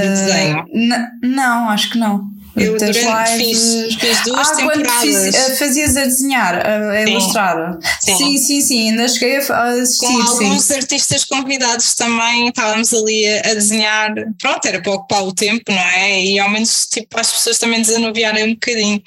[0.00, 0.64] de desenho?
[0.64, 2.30] Uh, não, acho que não.
[2.56, 5.00] Eu durante, fiz, fiz duas ah, temporadas.
[5.00, 7.78] Fiz, uh, fazias a desenhar, a, ilustrar.
[8.00, 8.16] Sim.
[8.16, 10.06] sim, sim, sim, ainda cheguei a assistir.
[10.06, 14.14] Com alguns artistas convidados também estávamos ali a, a, desenhar.
[14.40, 16.22] Pronto, era para ocupar o tempo, não é?
[16.22, 19.02] E ao menos tipo, as pessoas também desanuviarem um bocadinho.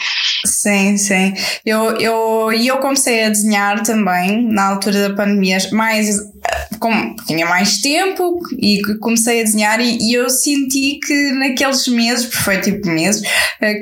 [0.46, 1.34] Sim, sim.
[1.66, 6.20] Eu, eu, e eu comecei a desenhar também na altura da pandemia, mais
[6.80, 12.26] como tinha mais tempo e comecei a desenhar e, e, eu senti que naqueles meses,
[12.26, 13.22] porque foi tipo meses,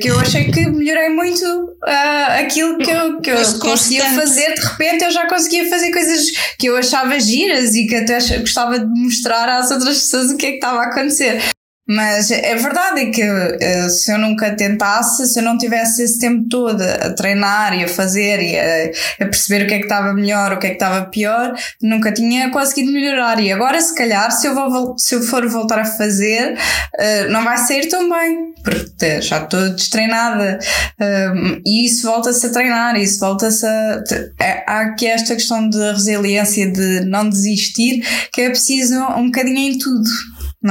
[0.02, 4.62] que eu achei que melhorei muito uh, aquilo que eu, que eu conseguia fazer, de
[4.62, 9.02] repente eu já conseguia fazer coisas que eu achava giras e que até gostava de
[9.02, 11.41] mostrar às outras pessoas o que é que estava a acontecer.
[11.88, 16.48] Mas é verdade que eh, se eu nunca tentasse, se eu não tivesse esse tempo
[16.50, 20.12] todo a treinar e a fazer e a, a perceber o que é que estava
[20.12, 23.39] melhor, o que é que estava pior, nunca tinha conseguido melhorar.
[23.39, 26.58] E agora, se calhar, se eu, vou, se eu for voltar a fazer,
[26.98, 30.58] eh, não vai sair tão bem, porque já estou destreinada.
[31.00, 34.04] Ehm, e isso volta-se a treinar, isso volta-se a.
[34.41, 39.60] É, há aqui esta questão de resiliência, de não desistir, que é preciso um bocadinho
[39.60, 40.10] em tudo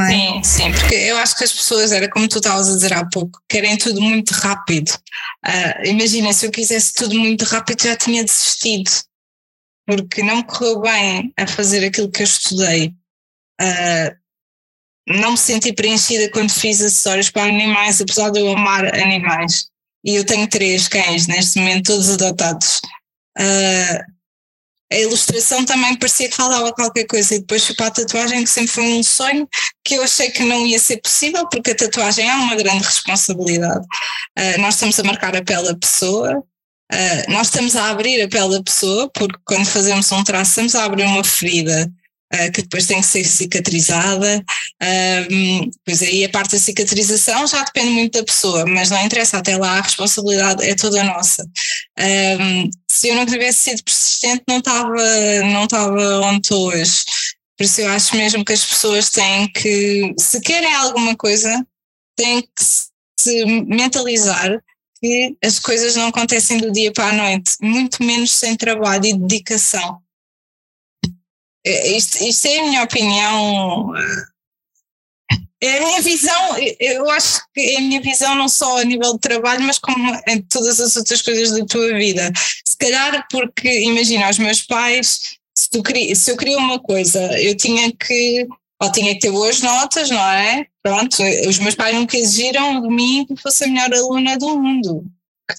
[0.03, 0.11] é?
[0.11, 3.09] Sim, sim, porque eu acho que as pessoas, era como tu estavas a dizer há
[3.09, 4.91] pouco, querem tudo muito rápido.
[5.47, 8.91] Uh, imagina, se eu quisesse tudo muito rápido já tinha desistido,
[9.87, 12.95] porque não me correu bem a fazer aquilo que eu estudei.
[13.61, 14.25] Uh,
[15.07, 19.69] não me senti preenchida quando fiz acessórios para animais, apesar de eu amar animais.
[20.05, 22.81] E eu tenho três cães neste momento, todos adotados.
[23.39, 24.14] Uh,
[24.95, 27.35] a ilustração também parecia que faltava qualquer coisa.
[27.35, 29.49] E depois fui para a tatuagem que sempre foi um sonho
[29.85, 33.85] que eu achei que não ia ser possível porque a tatuagem é uma grande responsabilidade.
[34.39, 38.29] Uh, nós estamos a marcar a pele da pessoa, uh, nós estamos a abrir a
[38.29, 41.91] pele da pessoa porque quando fazemos um traço estamos a abrir uma ferida
[42.53, 44.45] que depois tem que ser cicatrizada.
[45.31, 49.39] Um, pois aí a parte da cicatrização já depende muito da pessoa, mas não interessa,
[49.39, 51.45] até lá a responsabilidade é toda nossa.
[51.99, 54.95] Um, se eu não tivesse sido persistente, não estava
[55.53, 57.05] não estava onde estou hoje.
[57.57, 61.65] Por isso eu acho mesmo que as pessoas têm que, se querem alguma coisa,
[62.17, 62.65] têm que
[63.21, 64.61] se mentalizar
[65.01, 69.19] que as coisas não acontecem do dia para a noite, muito menos sem trabalho e
[69.19, 70.01] dedicação.
[71.67, 73.93] É, isto, isto é a minha opinião.
[75.63, 79.15] É a minha visão, eu acho que é a minha visão não só a nível
[79.15, 82.31] de trabalho, mas como em todas as outras coisas da tua vida.
[82.69, 85.21] Se calhar porque, imagina, os meus pais,
[85.57, 85.83] se, tu,
[86.15, 88.47] se eu queria uma coisa, eu tinha que,
[88.83, 90.67] ou tinha que ter boas notas, não é?
[90.83, 91.17] Pronto,
[91.49, 95.07] os meus pais nunca exigiram de mim que fosse a melhor aluna do mundo.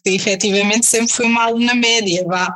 [0.04, 2.48] Que efetivamente sempre fui uma aluna média, vá.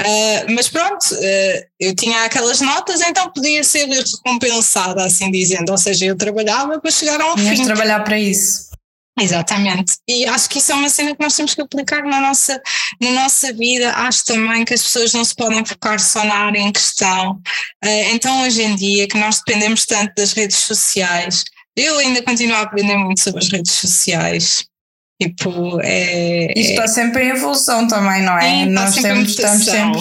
[0.00, 5.78] Uh, mas pronto, uh, eu tinha aquelas notas, então podia ser recompensada, assim dizendo, ou
[5.78, 7.64] seja, eu trabalhava para chegar a um Tinhas fim.
[7.64, 8.70] trabalhar para isso.
[9.18, 9.94] Exatamente.
[10.08, 12.60] E acho que isso é uma cena que nós temos que aplicar na nossa,
[13.00, 13.92] na nossa vida.
[13.92, 17.32] Acho também que as pessoas não se podem focar só na área em questão.
[17.84, 21.44] Uh, então, hoje em dia, que nós dependemos tanto das redes sociais,
[21.76, 24.69] eu ainda continuo a aprender muito sobre as redes sociais.
[25.20, 26.50] Tipo, é.
[26.56, 28.64] Isto está sempre em evolução também, não é?
[28.64, 30.00] Nós sempre estamos sempre,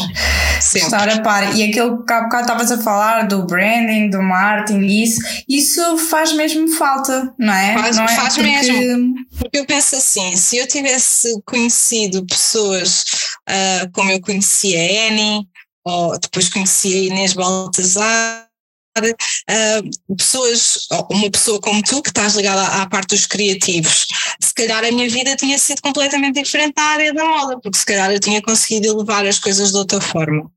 [0.61, 0.87] sempre.
[0.87, 1.57] estar a par.
[1.57, 6.31] E aquilo que há bocado estavas a falar do branding, do marketing, isso, isso faz
[6.31, 7.73] mesmo falta, não é?
[7.73, 8.07] Faz, não é?
[8.07, 8.49] faz Porque...
[8.49, 9.13] mesmo.
[9.37, 13.03] Porque eu penso assim: se eu tivesse conhecido pessoas
[13.49, 15.45] uh, como eu conheci a Annie,
[15.83, 18.48] ou depois conheci a Inês Baltazar
[18.97, 24.07] uh, pessoas, uma pessoa como tu, que estás ligada à, à, parte dos criativos,
[24.39, 27.85] se calhar a minha vida tinha sido completamente diferente na área da moda, porque se
[27.85, 30.51] calhar eu tinha conseguido elevar as coisas de outra forma.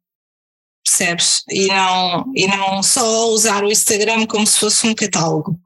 [0.85, 1.45] Percebes?
[1.49, 5.59] E não, e não só usar o Instagram como se fosse um catálogo.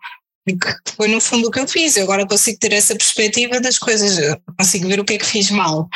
[0.46, 1.96] Que foi no fundo o que eu fiz.
[1.96, 4.16] Eu agora consigo ter essa perspectiva das coisas,
[4.56, 5.88] consigo ver o que é que fiz mal.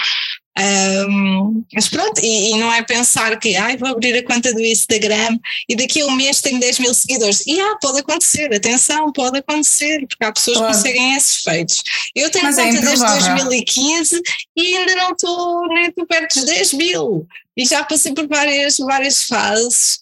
[0.59, 1.30] Um,
[1.73, 5.39] mas pronto, e, e, não é pensar que ai, vou abrir a conta do Instagram
[5.69, 7.45] e daqui a um mês tenho 10 mil seguidores.
[7.47, 10.73] E ah, pode acontecer, atenção, pode acontecer, porque há pessoas claro.
[10.73, 11.83] que conseguem esses feitos.
[12.15, 14.23] Eu tenho mas é conta é desde 2015
[14.57, 17.27] e ainda não estou nem estou perto dos 10 mil.
[17.57, 20.01] E já passei por várias, várias fases.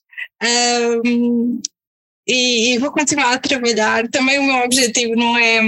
[1.04, 1.60] Um,
[2.26, 4.06] e, e vou continuar a trabalhar.
[4.08, 5.60] Também o meu objetivo não é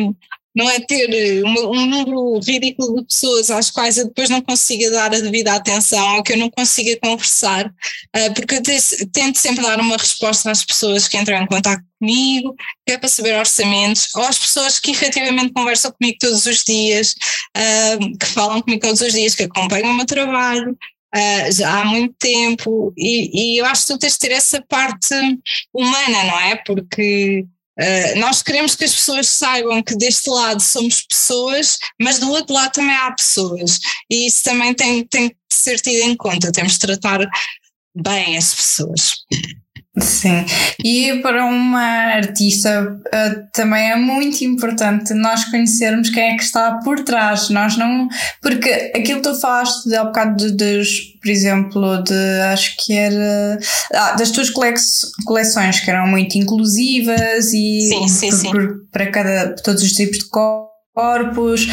[0.54, 4.90] não é ter uma, um número ridículo de pessoas às quais eu depois não consiga
[4.90, 8.62] dar a devida atenção ou que eu não consiga conversar, uh, porque eu
[9.12, 12.54] tento sempre dar uma resposta às pessoas que entram em contato comigo,
[12.86, 17.14] que é para saber orçamentos, ou às pessoas que efetivamente conversam comigo todos os dias,
[17.56, 20.76] uh, que falam comigo todos os dias, que acompanham o meu trabalho,
[21.12, 24.62] Uh, já há muito tempo e, e, eu acho que tu tens de ter essa
[24.62, 25.12] parte
[25.74, 26.54] humana, não é?
[26.64, 27.44] Porque
[27.80, 32.54] Uh, nós queremos que as pessoas saibam que deste lado somos pessoas, mas do outro
[32.54, 33.78] lado também há pessoas.
[34.10, 36.52] E isso também tem, tem que ser tido em conta.
[36.52, 37.26] Temos de tratar
[37.94, 39.14] bem as pessoas.
[39.98, 40.46] Sim,
[40.84, 41.80] e para uma
[42.14, 47.50] artista uh, também é muito importante nós conhecermos quem é que está por trás.
[47.50, 48.06] Nós não.
[48.40, 50.82] Porque aquilo que tu falaste há bocado de, de,
[51.20, 53.58] por exemplo, de acho que era.
[53.92, 58.50] Ah, das tuas coleções que eram muito inclusivas e sim, sim, por, sim.
[58.52, 61.66] Por, para cada, todos os tipos de cor corpos.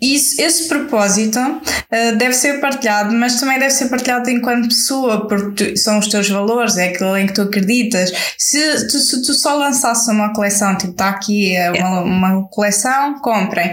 [0.00, 5.72] Isso, esse propósito uh, deve ser partilhado, mas também deve ser partilhado enquanto pessoa, porque
[5.72, 8.12] tu, são os teus valores, é aquilo em que tu acreditas.
[8.36, 13.18] Se tu, se tu só lançasse uma coleção, tipo, está aqui é uma, uma, coleção,
[13.20, 13.70] comprem.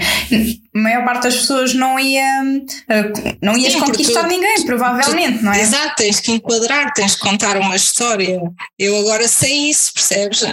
[0.74, 5.40] A maior parte das pessoas não ia, uh, não ias Sim, conquistar tu, ninguém, provavelmente,
[5.40, 5.62] tu, não é?
[5.62, 8.40] Exato, tens que enquadrar, tens que contar uma história.
[8.80, 10.46] Eu agora sei isso, percebes?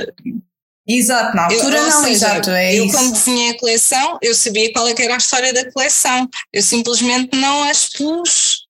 [0.89, 2.97] Exato, na altura eu, não, seja, exato, é Eu isso.
[2.97, 7.37] quando desenhei a coleção, eu sabia qual é era a história da coleção, eu simplesmente
[7.39, 8.67] não a expus,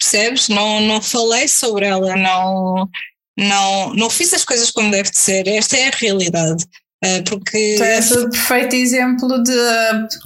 [0.00, 0.48] percebes?
[0.48, 2.88] Não, não falei sobre ela, não,
[3.36, 6.64] não, não fiz as coisas como deve de ser, esta é a realidade.
[7.04, 9.52] Eh, porque tu és o perfeito exemplo de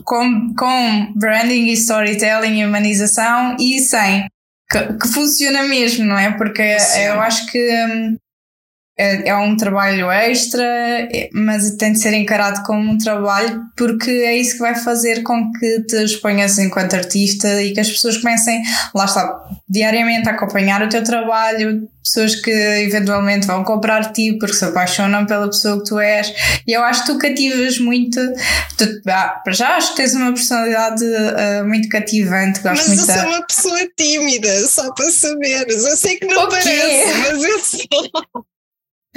[0.04, 4.28] com, com branding e storytelling e humanização e sem
[4.70, 6.32] que, que funciona mesmo, não é?
[6.32, 7.00] Porque Sim.
[7.00, 8.18] eu acho que hum,
[8.98, 14.10] é, é, um trabalho extra, é, mas tem de ser encarado como um trabalho porque
[14.10, 18.16] é isso que vai fazer com que te exponhas enquanto artista e que as pessoas
[18.16, 18.62] comecem,
[18.94, 24.54] lá está, diariamente a acompanhar o teu trabalho, pessoas que eventualmente vão comprar ti porque
[24.54, 26.32] se apaixonam pela pessoa que tu és.
[26.66, 28.18] E eu acho que tu cativas muito.
[28.78, 32.60] Tu, ah, para já acho que tens uma personalidade uh, muito cativante.
[32.60, 35.84] Gosto mas muito eu sou uma pessoa tímida, só para saberes.
[35.84, 38.46] Eu sei que não parece, mas eu sou.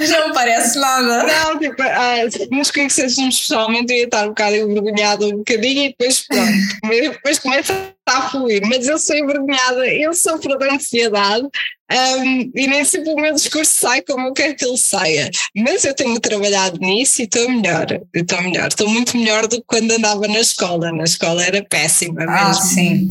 [0.08, 1.24] Não parece nada.
[1.24, 2.16] Não, tipo, ah,
[2.50, 6.52] nos conhecêssemos pessoalmente, eu ia estar um bocado envergonhada um bocadinho e depois pronto,
[6.88, 8.62] depois começa a fluir.
[8.66, 11.46] Mas eu sou envergonhada, eu sofro de ansiedade
[11.92, 15.30] um, e nem sempre o meu discurso sai como eu quero que ele saia.
[15.56, 17.86] Mas eu tenho trabalhado nisso e estou melhor.
[18.14, 18.68] Estou melhor.
[18.68, 20.92] Estou muito melhor do que quando andava na escola.
[20.92, 22.62] Na escola era péssima ah, mesmo.
[22.62, 23.10] sim.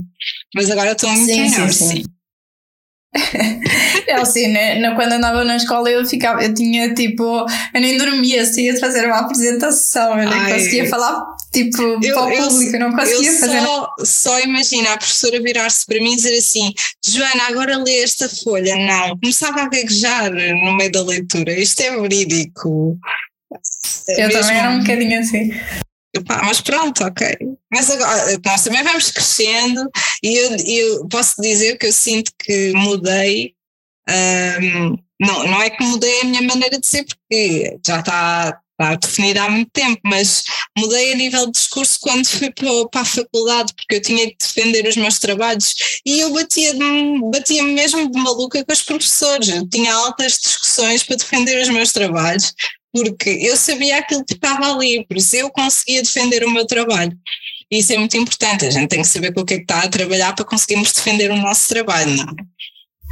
[0.54, 1.88] Mas agora estou muito sim, melhor, sim.
[1.88, 2.04] sim.
[4.06, 4.94] É assim, né?
[4.94, 9.06] quando andava na escola eu ficava, eu tinha tipo, eu nem dormia se ia fazer
[9.06, 13.30] uma apresentação, eu nem Ai, conseguia falar tipo eu, para o público, eu, não conseguia
[13.30, 13.60] eu fazer.
[13.60, 16.72] Só, só imagina a professora virar-se para mim e dizer assim:
[17.04, 18.76] Joana, agora lê esta folha.
[18.76, 22.96] Não, começava a gaguejar no meio da leitura, isto é verídico.
[24.08, 24.40] Eu mesmo...
[24.40, 25.50] também era um bocadinho assim.
[26.26, 27.36] Mas pronto, ok.
[27.72, 29.88] Mas agora, nós também vamos crescendo
[30.22, 33.54] e eu, eu posso dizer que eu sinto que mudei.
[34.08, 38.94] Um, não, não é que mudei a minha maneira de ser, porque já está, está
[38.96, 40.42] definida há muito tempo, mas
[40.76, 44.36] mudei a nível de discurso quando fui para, para a faculdade, porque eu tinha que
[44.40, 49.48] defender os meus trabalhos e eu batia-me batia mesmo de maluca com os professores.
[49.48, 52.54] Eu tinha altas discussões para defender os meus trabalhos,
[52.92, 57.16] porque eu sabia aquilo que estava ali, por isso eu conseguia defender o meu trabalho.
[57.70, 59.62] E isso é muito importante, a gente tem que saber com o que é que
[59.62, 62.50] está a trabalhar para conseguirmos defender o nosso trabalho, não é?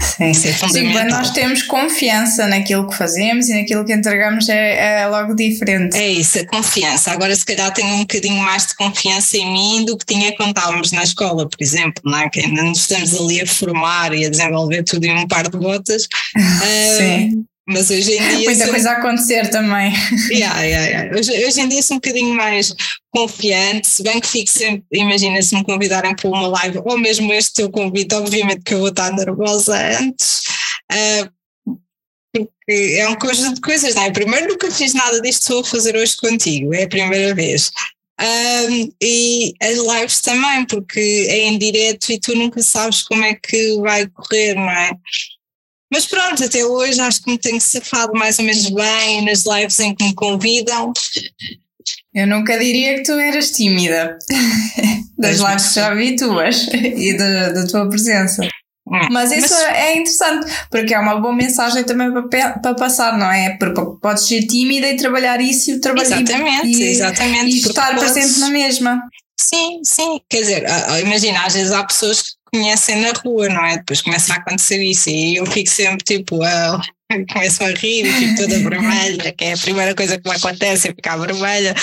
[0.00, 4.48] Sim, Isso é Sim, quando nós temos confiança naquilo que fazemos e naquilo que entregamos
[4.48, 5.96] é, é, logo diferente.
[5.96, 7.10] É isso, a confiança.
[7.10, 10.50] Agora, se calhar, tenho um bocadinho mais de confiança em mim do que tinha quando
[10.50, 12.28] estávamos na escola, por exemplo, não é?
[12.30, 15.58] que ainda nos estamos ali a formar e a desenvolver tudo em um par de
[15.58, 16.06] botas.
[16.96, 17.44] Sim.
[17.68, 18.48] Mas hoje em dia.
[18.48, 18.72] Muita sou...
[18.72, 19.92] coisa a acontecer também.
[20.30, 21.18] Yeah, yeah, yeah.
[21.18, 22.74] Hoje, hoje em dia sou um bocadinho mais
[23.10, 27.32] confiante, se bem que fico sempre, imagina se me convidarem para uma live, ou mesmo
[27.32, 30.42] este teu convite, obviamente que eu vou estar nervosa antes,
[30.92, 31.76] uh,
[32.32, 34.10] porque é um conjunto de coisas, não é?
[34.10, 37.70] Primeiro nunca fiz nada disto que vou fazer hoje contigo, é a primeira vez.
[38.20, 43.34] Um, e as lives também, porque é em direto e tu nunca sabes como é
[43.34, 44.90] que vai correr, não é?
[45.90, 49.80] Mas pronto, até hoje acho que me tenho safado mais ou menos bem nas lives
[49.80, 50.92] em que me convidam.
[52.14, 54.18] Eu nunca diria que tu eras tímida.
[55.18, 58.46] Das lives que já vi tuas e da, da tua presença.
[58.86, 59.74] Hum, mas isso mas...
[59.74, 63.56] é interessante, porque é uma boa mensagem também para, para passar, não é?
[63.58, 68.12] Porque podes ser tímida e trabalhar isso e trabalhar exatamente, e, exatamente, e estar podes...
[68.12, 69.02] presente na mesma.
[69.40, 70.66] Sim, sim, quer dizer,
[71.04, 73.78] imagina, às vezes há pessoas que conhecem na rua, não é?
[73.78, 76.80] Depois começa a acontecer isso e eu fico sempre tipo, uh,
[77.32, 80.88] começo a rir e fico toda vermelha, que é a primeira coisa que me acontece,
[80.88, 81.74] é ficar vermelha.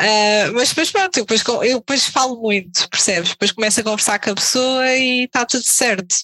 [0.00, 3.30] Uh, mas depois pronto, depois, eu depois falo muito, percebes?
[3.30, 6.14] Depois começo a conversar com a pessoa e está tudo certo.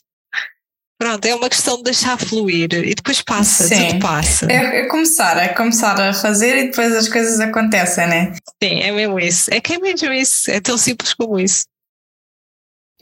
[1.02, 3.88] Pronto, é uma questão de deixar fluir e depois passa, Sim.
[3.88, 4.46] tudo passa.
[4.48, 8.32] É, é, começar, é começar a fazer e depois as coisas acontecem, né?
[8.62, 9.52] Sim, é mesmo isso.
[9.52, 11.64] É que é mesmo isso, é tão simples como isso.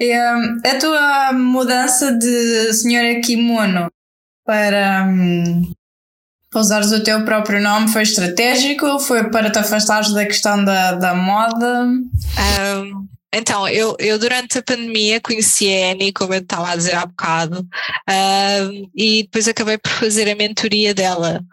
[0.03, 3.91] Um, a tua mudança de senhora kimono
[4.47, 5.75] para, um,
[6.51, 8.99] para usares o teu próprio nome foi estratégico?
[8.99, 11.83] Foi para te afastares da questão da, da moda?
[11.85, 16.95] Um, então, eu, eu durante a pandemia conheci a Annie, como eu estava a dizer
[16.97, 17.65] há bocado,
[18.97, 21.45] e depois acabei por fazer a mentoria dela.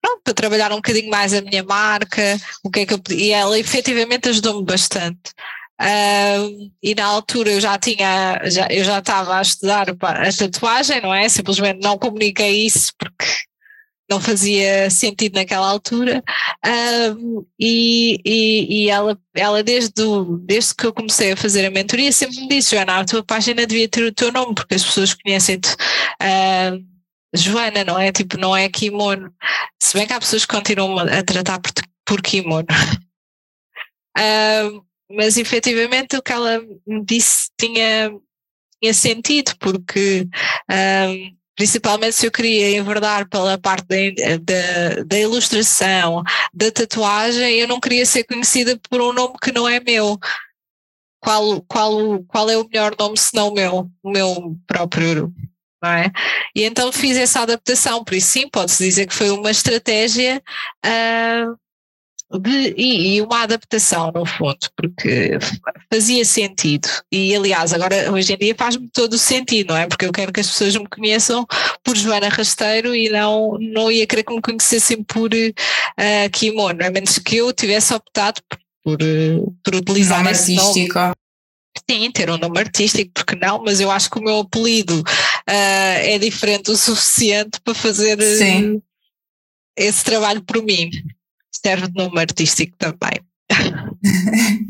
[0.00, 3.30] pronto, para trabalhar um bocadinho mais a minha marca, o que é que eu e
[3.30, 5.32] ela efetivamente ajudou-me bastante.
[5.80, 11.00] Uh, e na altura eu já tinha, já, eu já estava a estudar a tatuagem,
[11.00, 11.26] não é?
[11.28, 13.24] Simplesmente não comuniquei isso porque
[14.10, 16.22] não fazia sentido naquela altura.
[17.58, 20.02] E, e, e, ela, ela desde,
[20.42, 23.66] desde que eu comecei a fazer a mentoria, sempre me disse: Joana, a tua página
[23.66, 25.72] devia ter o teu nome, porque as pessoas conhecem-te.
[26.20, 26.84] Uh,
[27.34, 28.12] Joana, não é?
[28.12, 29.32] Tipo, não é kimono.
[29.80, 31.72] Se bem que há pessoas que continuam a tratar por,
[32.04, 32.66] por kimono.
[35.10, 38.10] mas efetivamente o que ela me disse tinha,
[38.80, 40.28] tinha sentido, porque
[40.70, 46.22] um, principalmente se eu queria enverdar pela parte da, da, da, ilustração,
[46.54, 50.18] da tatuagem, eu não queria ser conhecida por um nome que não é meu.
[51.22, 55.30] Qual, qual, qual é o melhor nome se não o meu, o meu próprio?
[55.82, 56.10] Não é?
[56.54, 60.42] E então fiz essa adaptação, por isso sim, pode-se dizer que foi uma estratégia
[60.86, 61.58] uh,
[62.38, 65.38] de, e, e, uma adaptação, no fundo, porque
[65.92, 66.88] fazia sentido.
[67.10, 69.86] E, aliás, agora, hoje em dia faz-me todo o sentido, não é?
[69.86, 71.44] Porque eu quero que as pessoas me conheçam
[71.82, 76.90] por Joana Rasteiro e não, não ia querer que me conhecessem por uh, kimono, a
[76.90, 78.98] menos que eu tivesse optado por, por,
[79.64, 80.98] por utilizar nome esse artístico.
[80.98, 81.14] Nome.
[81.88, 83.62] Sim, ter um nome artístico, porque não?
[83.64, 85.02] Mas eu acho que o meu apelido uh,
[85.46, 88.82] é diferente o suficiente para fazer uh,
[89.76, 90.90] esse trabalho por mim
[91.64, 93.20] serve de nome artístico também.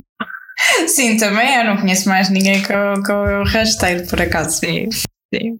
[0.88, 4.58] sim, também eu não conheço mais ninguém que eu, que eu rasteiro, por acaso.
[4.58, 4.88] Sim,
[5.34, 5.58] sim.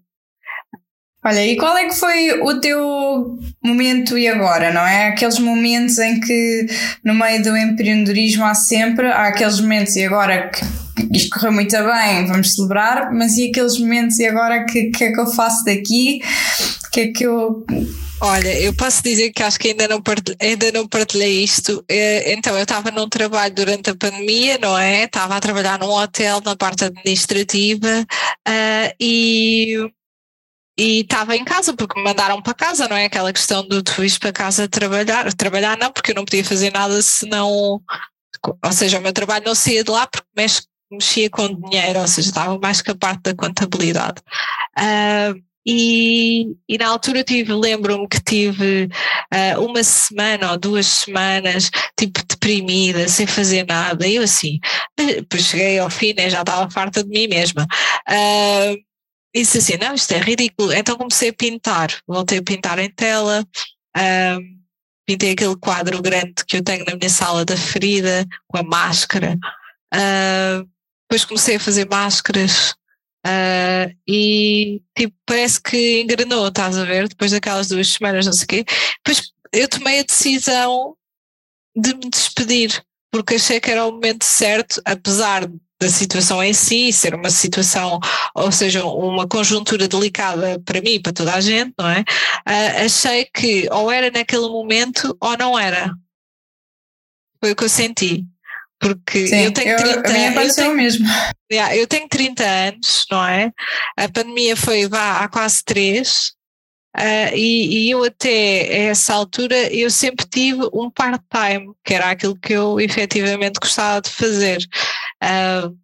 [1.23, 5.09] Olha, e qual é que foi o teu momento e agora, não é?
[5.09, 6.67] Aqueles momentos em que
[7.05, 10.65] no meio do empreendedorismo há sempre, há aqueles momentos e agora que
[11.15, 15.13] isto correu muito bem, vamos celebrar, mas e aqueles momentos e agora que, que é
[15.13, 16.21] que eu faço daqui?
[16.93, 17.65] Que é que eu
[18.23, 21.83] Olha, eu posso dizer que acho que ainda não partilhei, ainda não partilhei isto.
[21.89, 25.05] Eh, então, eu estava num trabalho durante a pandemia, não é?
[25.05, 28.07] Estava a trabalhar num hotel na parte administrativa
[28.47, 29.91] uh, e
[30.79, 33.05] e estava em casa porque me mandaram para casa, não é?
[33.07, 35.33] Aquela questão do tu ires para casa trabalhar.
[35.35, 37.49] Trabalhar não, porque eu não podia fazer nada se não.
[38.65, 40.27] Ou seja, o meu trabalho não saía de lá porque
[40.91, 44.23] mexia com dinheiro, ou seja, estava mais que a parte da contabilidade.
[44.79, 48.89] Uh, e, e, na altura tive, lembro-me que tive
[49.33, 54.59] uh, uma semana ou duas semanas tipo deprimida, sem fazer nada, e eu assim,
[54.97, 57.67] depois cheguei ao fim, né, já estava farta de mim mesma.
[58.09, 58.77] Uh,
[59.35, 60.73] disse assim, não, isto é ridículo.
[60.73, 63.47] Então comecei a pintar, voltei a pintar em tela,
[63.97, 64.41] uh,
[65.07, 69.37] pintei aquele quadro grande que eu tenho na minha sala da ferida, com a máscara.
[71.03, 72.75] depois comecei a fazer máscaras,
[73.27, 77.09] Uh, e tipo, parece que engrenou, estás a ver?
[77.09, 78.65] Depois daquelas duas semanas, não sei o quê.
[79.05, 80.97] Depois eu tomei a decisão
[81.77, 85.47] de me despedir, porque achei que era o momento certo, apesar
[85.81, 87.99] da situação em si ser uma situação,
[88.35, 92.01] ou seja, uma conjuntura delicada para mim e para toda a gente, não é?
[92.01, 95.95] Uh, achei que ou era naquele momento ou não era.
[97.43, 98.27] Foi o que eu senti.
[98.81, 100.49] Porque Sim, eu tenho 30 anos.
[100.49, 101.07] Eu tenho, mesmo.
[101.53, 103.53] Yeah, eu tenho 30 anos, não é?
[103.97, 106.33] A pandemia foi vá, há quase 3.
[106.97, 112.35] Uh, e, e, eu até essa altura eu sempre tive um part-time, que era aquilo
[112.35, 114.59] que eu efetivamente gostava de fazer.
[115.23, 115.79] Uh,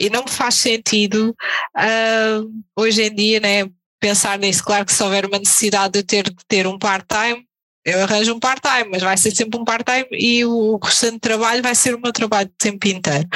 [0.00, 1.34] e não me faz sentido
[1.76, 3.68] uh, hoje em dia né,
[4.00, 4.62] pensar nisso.
[4.64, 7.44] Claro que se houver uma necessidade de eu ter que ter um part-time,
[7.84, 11.74] eu arranjo um part-time, mas vai ser sempre um part-time e o restante trabalho vai
[11.74, 13.26] ser o meu trabalho de tempo inteiro.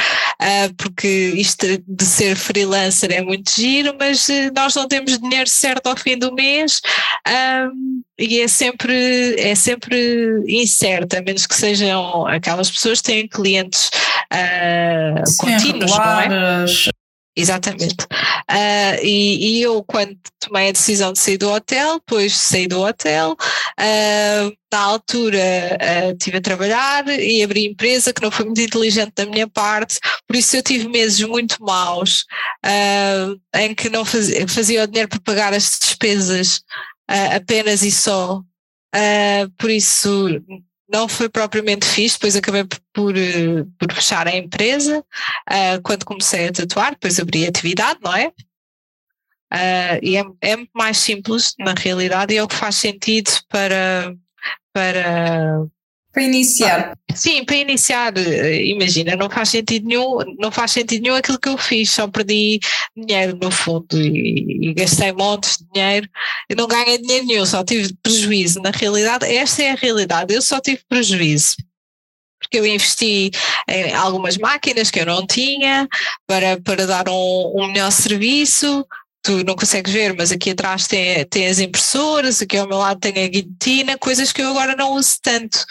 [0.40, 5.48] Uh, porque isto de ser freelancer é muito giro, mas uh, nós não temos dinheiro
[5.48, 6.80] certo ao fim do mês
[7.26, 13.28] um, e é sempre, é sempre incerto, a menos que sejam aquelas pessoas que têm
[13.28, 13.90] clientes
[14.32, 16.66] uh, Sim, contínuos, não é?
[17.36, 18.04] Exatamente.
[18.48, 22.80] Uh, e, e, eu, quando tomei a decisão de sair do hotel, depois saí do
[22.80, 28.60] hotel, uh, na altura uh, estive a trabalhar e abri empresa, que não foi muito
[28.60, 32.24] inteligente da minha parte, por isso eu tive meses muito maus,
[33.56, 36.60] em que não fazia, fazia o dinheiro para pagar as despesas
[37.34, 38.42] apenas e só.
[39.58, 40.40] por isso
[40.94, 46.46] não foi propriamente fixe, depois acabei por, eh, por fechar a empresa uh, quando comecei
[46.46, 48.28] a tatuar, depois abri a atividade, não é?
[49.52, 53.28] Uh, e é, é muito mais simples na realidade e é o que faz sentido
[53.48, 54.14] para,
[54.72, 55.66] para
[56.14, 56.96] para iniciar.
[57.12, 61.48] Sim, para iniciar, eh, imagina, não faz sentido nenhum, não faz sentido nenhum aquilo que
[61.48, 62.60] eu fiz, só perdi
[62.96, 66.08] dinheiro no fundo e, e gastei montes de dinheiro
[66.48, 68.62] e não ganhei dinheiro nenhum, só tive prejuízo.
[68.62, 71.56] Na realidade, esta é a realidade, eu só tive prejuízo
[72.40, 73.30] porque eu investi
[73.68, 75.88] em algumas máquinas que eu não tinha
[76.26, 78.86] para, para dar um, um melhor serviço.
[79.22, 83.00] Tu não consegues ver, mas aqui atrás tem, tem as impressoras, aqui ao meu lado
[83.00, 85.64] tem a guilhotina, coisas que eu agora não uso tanto.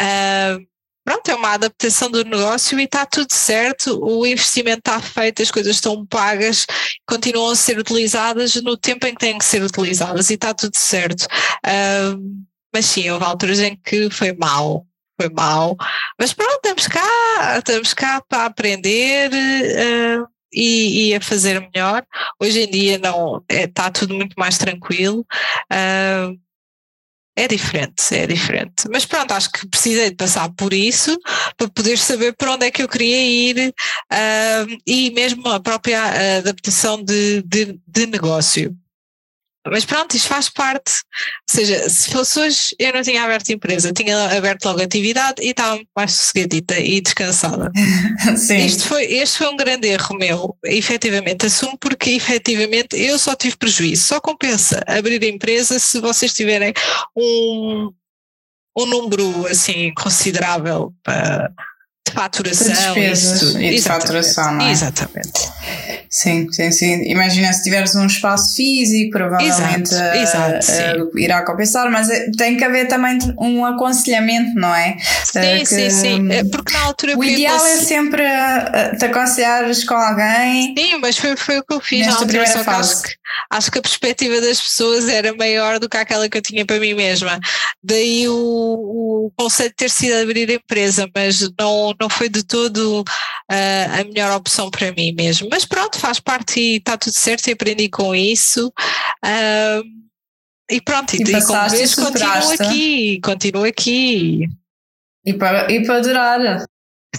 [0.00, 0.66] Uh,
[1.04, 5.50] pronto, é uma adaptação do negócio e está tudo certo, o investimento está feito, as
[5.50, 6.66] coisas estão pagas,
[7.06, 10.76] continuam a ser utilizadas no tempo em que têm que ser utilizadas e está tudo
[10.76, 11.26] certo.
[11.64, 14.86] Uh, mas sim, houve alturas em que foi mal,
[15.20, 15.76] foi mal.
[16.18, 22.04] Mas pronto, estamos cá, estamos cá para aprender uh, e, e, a fazer melhor.
[22.40, 25.24] Hoje em dia não está é, tudo muito mais tranquilo.
[25.70, 26.36] Uh,
[27.36, 28.88] é diferente, é diferente.
[28.90, 31.18] Mas pronto, acho que precisei de passar por isso
[31.56, 36.38] para poder saber para onde é que eu queria ir uh, e mesmo a própria
[36.38, 38.76] adaptação de, de, de negócio.
[39.70, 40.92] Mas pronto, isto faz parte.
[40.92, 45.50] Ou seja, se fosse hoje, eu não tinha aberto empresa, tinha aberto logo atividade e
[45.50, 47.70] estava mais sossegadita e descansada.
[48.36, 48.66] Sim.
[48.66, 51.46] Isto foi, este foi um grande erro meu, efetivamente.
[51.46, 54.04] Assumo porque efetivamente eu só tive prejuízo.
[54.04, 56.72] Só compensa abrir a empresa se vocês tiverem
[57.16, 57.90] um,
[58.76, 61.50] um número assim considerável para
[62.14, 62.66] faturação.
[62.66, 64.70] De despesas e de faturação, não é?
[64.70, 65.50] Exatamente.
[66.08, 67.02] Sim, sim, sim.
[67.10, 72.56] Imagina se tiveres um espaço físico, provavelmente exato, exato, uh, irá compensar, mas eh, tem
[72.56, 74.96] que haver também um aconselhamento, não é?
[75.24, 76.28] Sim, uh, que, sim, sim.
[76.52, 77.18] Porque na altura.
[77.18, 80.74] O ideal é sempre uh, te aconselhares com alguém.
[80.78, 83.02] Sim, mas foi, foi o que eu fiz na altura, só fase.
[83.02, 83.10] que,
[83.50, 86.80] acho que a perspectiva das pessoas era maior do que aquela que eu tinha para
[86.80, 87.38] mim mesma.
[87.82, 88.34] Daí o,
[89.26, 93.04] o conceito de ter sido abrir a empresa, mas não, não foi de todo
[93.48, 95.48] a melhor opção para mim mesmo.
[95.50, 98.72] Mas pronto, faz parte e está tudo certo e aprendi com isso.
[99.24, 99.84] Uh,
[100.70, 104.48] e pronto, e, e, e como vês, continuo aqui, continuo aqui.
[105.26, 106.64] E para, e para durar.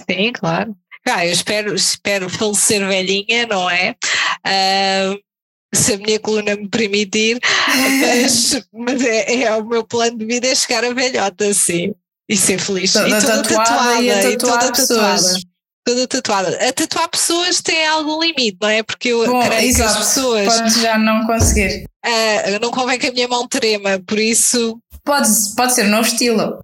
[0.08, 0.76] Sim, claro.
[1.08, 3.94] Ah, eu espero, espero falecer velhinha, não é?
[4.44, 5.20] Uh,
[5.76, 10.46] se a minha coluna me permitir, mas, mas é, é, o meu plano de vida
[10.46, 11.94] é chegar a velhota, assim,
[12.28, 12.92] e ser feliz.
[12.92, 15.40] Toda e toda tatuada, tatuada, e, e toda tatuada.
[15.84, 16.68] Toda tatuada.
[16.68, 18.82] A tatuar pessoas tem algum limite, não é?
[18.82, 19.94] Porque eu Bom, creio exato.
[19.94, 20.46] que as pessoas.
[20.46, 21.84] Pode já não conseguir.
[22.04, 24.78] Uh, não convém que a minha mão trema, por isso.
[25.04, 26.58] Pode, pode ser no estilo.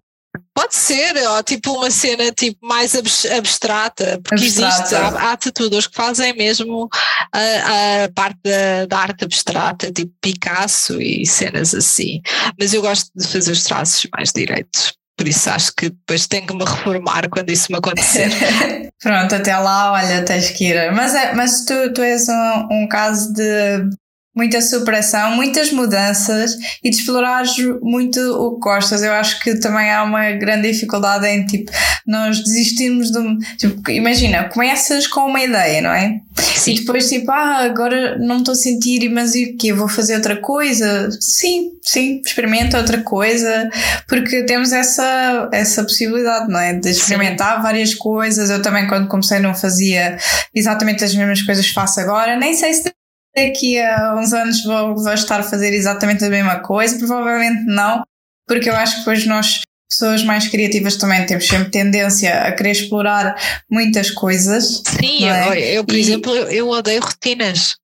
[0.55, 4.81] Pode ser, ó, tipo uma cena tipo mais abstrata, porque abstrata.
[4.81, 6.89] existe, há, há tatuadores que fazem mesmo
[7.33, 12.21] a, a parte da, da, arte abstrata, tipo Picasso e cenas assim.
[12.59, 14.95] Mas eu gosto de fazer os traços mais direitos.
[15.17, 18.31] Por isso acho que depois tenho que me reformar quando isso me acontecer.
[19.03, 20.93] Pronto, até lá, olha, tens que ir.
[20.93, 23.91] Mas, é, mas tu, tu és um, um caso de
[24.35, 29.03] muita superação, muitas mudanças e de explorares muito o que gostas.
[29.03, 31.71] Eu acho que também há uma grande dificuldade em tipo,
[32.07, 33.39] nós desistimos de um.
[33.59, 36.21] Tipo, imagina, começas com uma ideia, não é?
[36.37, 36.73] Sim.
[36.73, 39.73] E depois tipo, ah, agora não estou a sentir, mas e o quê?
[39.73, 41.11] Vou fazer outra coisa?
[41.21, 43.69] Sim, sim, experimenta outra coisa,
[44.09, 46.75] porque temos essa, essa possibilidade, não é?
[46.75, 47.63] De experimentar sim.
[47.63, 48.49] várias coisas.
[48.49, 50.17] Eu também, quando comecei, não fazia
[50.55, 52.93] exatamente as mesmas coisas que faço agora, nem sei se
[53.35, 56.99] daqui a uns anos vou, vou estar a fazer exatamente a mesma coisa?
[56.99, 58.05] Provavelmente não,
[58.47, 62.73] porque eu acho que depois nós, pessoas mais criativas, também temos sempre tendência a querer
[62.73, 63.35] explorar
[63.71, 64.83] muitas coisas.
[64.87, 65.49] Sim, é?
[65.49, 67.77] eu, eu, por e, exemplo, eu, eu odeio rotinas.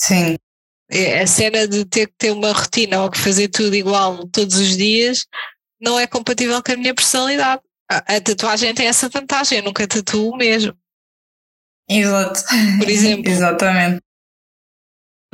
[0.00, 0.36] Sim.
[0.90, 4.56] É, a cena de ter que ter uma rotina ou que fazer tudo igual todos
[4.56, 5.26] os dias
[5.80, 7.62] não é compatível com a minha personalidade.
[7.90, 10.76] A, a tatuagem tem essa vantagem, eu nunca tatuo mesmo.
[11.88, 12.42] Exato.
[12.78, 13.28] Por exemplo.
[13.30, 14.02] Exatamente.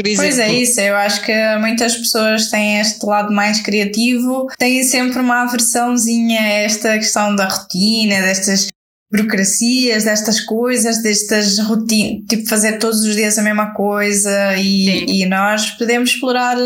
[0.00, 5.18] Pois é isso, eu acho que muitas pessoas têm este lado mais criativo, têm sempre
[5.18, 8.68] uma aversãozinha a esta questão da rotina, destas
[9.10, 15.26] burocracias, destas coisas, destas rotinas, tipo fazer todos os dias a mesma coisa e, e
[15.26, 16.56] nós podemos explorar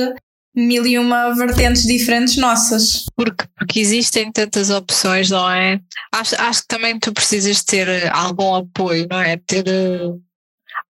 [0.54, 3.04] mil e uma vertentes diferentes nossas.
[3.16, 5.80] Porque, porque existem tantas opções, não é?
[6.12, 9.36] Acho, acho que também tu precisas ter algum apoio, não é?
[9.38, 10.20] Ter uh,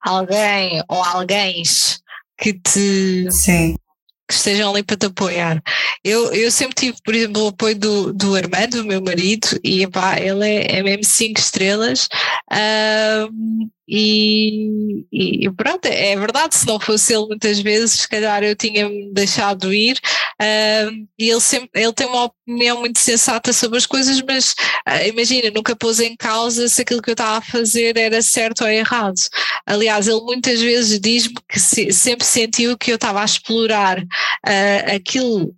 [0.01, 1.63] alguém ou alguém
[2.43, 3.77] que te Sim.
[4.29, 5.63] que estejam ali para te apoiar.
[6.05, 10.19] Eu, eu sempre tive, por exemplo, o apoio do, do Armando, meu marido, e pá,
[10.19, 12.09] ele é, é mesmo cinco estrelas.
[13.89, 19.13] E, e, pronto, é verdade, se não fosse ele muitas vezes, se calhar eu tinha-me
[19.13, 19.99] deixado ir.
[20.41, 24.55] Uh, e ele, sempre, ele tem uma opinião muito sensata sobre as coisas, mas
[24.89, 28.63] uh, imagina, nunca pôs em causa se aquilo que eu estava a fazer era certo
[28.63, 29.17] ou errado.
[29.67, 34.95] Aliás, ele muitas vezes diz-me que se, sempre sentiu que eu estava a explorar uh,
[34.95, 35.55] aquilo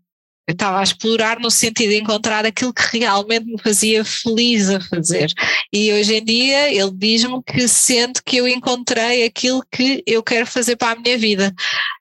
[0.47, 4.81] eu estava a explorar no sentido de encontrar aquilo que realmente me fazia feliz a
[4.81, 5.33] fazer.
[5.73, 10.47] E hoje em dia ele diz-me que sente que eu encontrei aquilo que eu quero
[10.47, 11.55] fazer para a minha vida.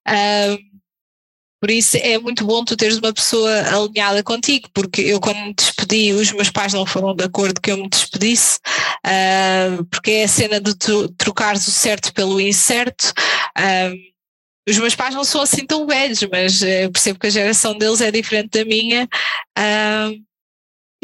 [0.07, 0.73] Uh,
[1.61, 5.53] por isso é muito bom tu teres uma pessoa alinhada contigo, porque eu quando me
[5.53, 8.59] despedi, os meus pais não foram de acordo que eu me despedisse,
[9.07, 13.13] uh, porque é a cena de tu trocares o certo pelo incerto.
[13.57, 14.12] Uh,
[14.67, 18.01] os meus pais não são assim tão velhos, mas eu percebo que a geração deles
[18.01, 19.07] é diferente da minha.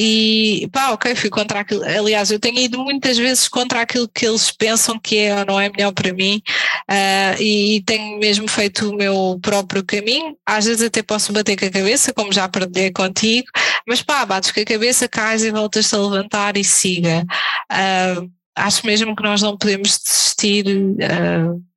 [0.02, 1.84] E pá, ok, fui contra aquilo.
[1.84, 5.60] Aliás, eu tenho ido muitas vezes contra aquilo que eles pensam que é ou não
[5.60, 6.42] é melhor para mim,
[6.90, 10.38] uh, e tenho mesmo feito o meu próprio caminho.
[10.46, 13.50] Às vezes até posso bater com a cabeça, como já aprendi contigo,
[13.86, 17.26] mas pá, bates com a cabeça, cais e voltas a levantar e siga.
[17.70, 20.66] Uh, acho mesmo que nós não podemos desistir.
[20.66, 21.69] Uh,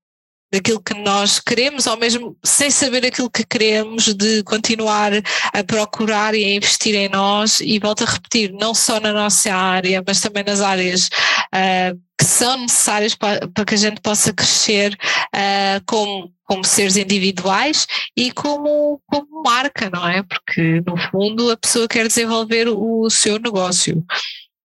[0.53, 5.13] daquilo que nós queremos, ou mesmo sem saber aquilo que queremos, de continuar
[5.53, 9.53] a procurar e a investir em nós, e volto a repetir, não só na nossa
[9.55, 11.09] área, mas também nas áreas
[11.55, 14.97] uh, que são necessárias para, para, que a gente possa crescer
[15.35, 20.23] uh, como, como seres individuais e como, como marca, não é?
[20.23, 24.05] Porque no fundo a pessoa quer desenvolver o seu negócio.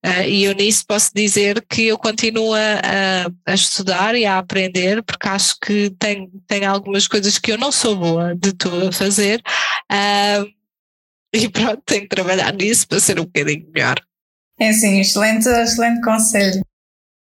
[0.07, 5.03] Uh, e eu nisso posso dizer que eu continuo a, a, estudar e a aprender,
[5.03, 8.91] porque acho que tem, tem algumas coisas que eu não sou boa de tudo a
[8.93, 9.41] fazer.
[9.91, 10.47] Uh,
[11.33, 13.97] e pronto, tenho que trabalhar nisso para ser um bocadinho melhor.
[14.57, 16.61] É sim, excelente, excelente conselho.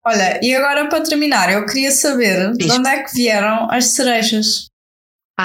[0.05, 2.67] Olha, e agora para terminar, eu queria saber Diz.
[2.67, 4.72] de onde é que vieram as cerejas.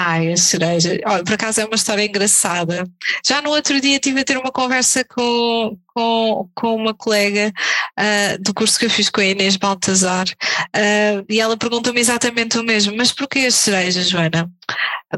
[0.00, 0.96] Ai, a cereja.
[1.06, 2.88] Olha, por acaso é uma história engraçada.
[3.26, 7.52] Já no outro dia tive a ter uma conversa com, com, com uma colega
[7.98, 12.56] uh, do curso que eu fiz com a Inês Baltazar uh, e ela perguntou-me exatamente
[12.56, 12.96] o mesmo.
[12.96, 14.48] Mas porquê as cerejas, Joana?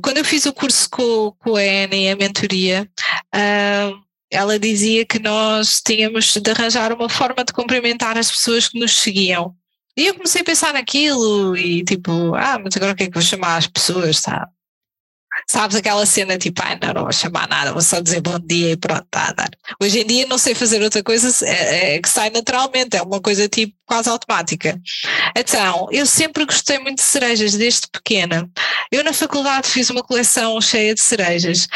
[0.02, 2.88] Quando eu fiz o curso com, com a Ana e a mentoria,
[3.34, 4.00] uh,
[4.30, 8.96] ela dizia que nós tínhamos de arranjar uma forma de cumprimentar as pessoas que nos
[8.96, 9.54] seguiam.
[9.94, 13.12] E eu comecei a pensar naquilo e tipo, ah, mas agora o que é que
[13.12, 14.50] vou chamar as pessoas, sabe?
[15.50, 18.70] Sabes aquela cena tipo, ai, não, não vou chamar nada, vou só dizer bom dia
[18.70, 19.50] e pronto, está a dar.
[19.82, 23.20] Hoje em dia não sei fazer outra coisa é, é, que sai naturalmente, é uma
[23.20, 24.80] coisa tipo quase automática.
[25.36, 28.48] Então, eu sempre gostei muito de cerejas desde pequena.
[28.92, 31.66] Eu na faculdade fiz uma coleção cheia de cerejas,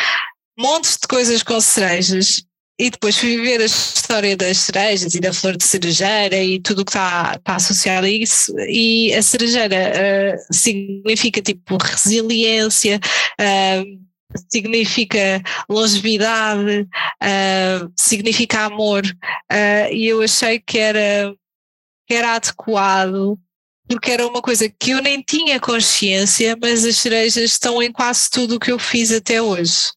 [0.56, 2.44] montes de coisas com cerejas
[2.78, 6.82] e depois fui ver a história das cerejas e da flor de cerejeira e tudo
[6.82, 8.52] o que está, está associado a isso.
[8.68, 12.98] E a cerejeira uh, significa tipo resiliência,
[13.40, 14.04] uh,
[14.50, 16.88] significa longevidade,
[17.22, 19.04] uh, significa amor.
[19.92, 21.32] e eu achei que era,
[22.08, 23.38] que era adequado
[23.86, 28.30] porque era uma coisa que eu nem tinha consciência, mas as cerejas estão em quase
[28.30, 29.92] tudo o que eu fiz até hoje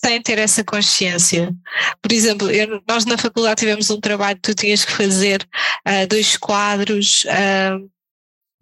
[0.00, 1.52] sem ter essa consciência.
[2.00, 5.46] Por exemplo, eu, nós na faculdade tivemos um trabalho que tu tinhas que fazer
[5.86, 7.90] uh, dois quadros uh,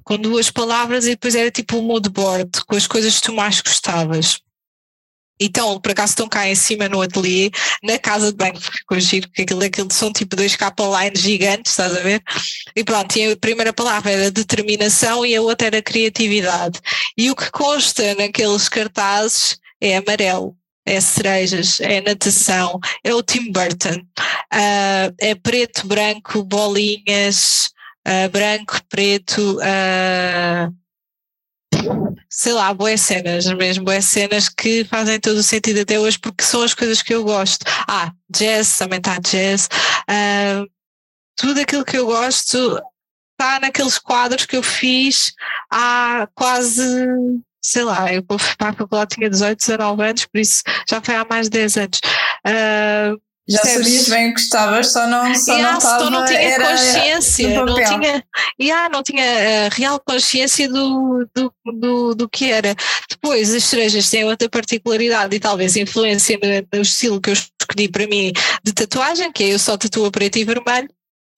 [0.04, 3.32] com duas palavras e depois era tipo um mood board com as coisas que tu
[3.32, 4.38] mais gostavas.
[5.42, 7.50] Então, por acaso estão cá em cima no ateliê,
[7.82, 11.72] na casa de banho, ficou giro, porque aquilo, aquilo são tipo dois capa lines gigantes,
[11.72, 12.22] estás a ver?
[12.76, 16.78] E pronto, e a primeira palavra era determinação e a outra era criatividade.
[17.16, 20.59] E o que consta naqueles cartazes é amarelo
[20.90, 24.00] é cerejas, é natação, é o Tim Burton,
[24.52, 27.70] uh, é preto, branco, bolinhas,
[28.06, 30.74] uh, branco, preto, uh,
[32.28, 36.42] sei lá, boas cenas mesmo, boas cenas que fazem todo o sentido até hoje porque
[36.42, 37.64] são as coisas que eu gosto.
[37.88, 39.68] Ah, jazz, também está jazz.
[41.36, 42.80] tudo aquilo que eu gosto
[43.32, 45.32] está naqueles quadros que eu fiz
[45.70, 46.82] há quase
[47.62, 51.26] sei lá, eu para a faculdade tinha 18, 19 anos, por isso já foi há
[51.28, 52.00] mais de 10 anos.
[52.46, 56.60] Uh, já sabias bem o que estavas, só não, só yeah, não estava, não tinha
[56.60, 58.24] consciência, não tinha,
[58.60, 62.76] yeah, não tinha uh, real consciência do, do, do, do, que era.
[63.08, 67.88] Depois as cerejas têm outra particularidade e talvez influência no, no estilo que eu escolhi
[67.90, 68.32] para mim
[68.62, 70.88] de tatuagem, que é eu só tatuo preto e vermelho,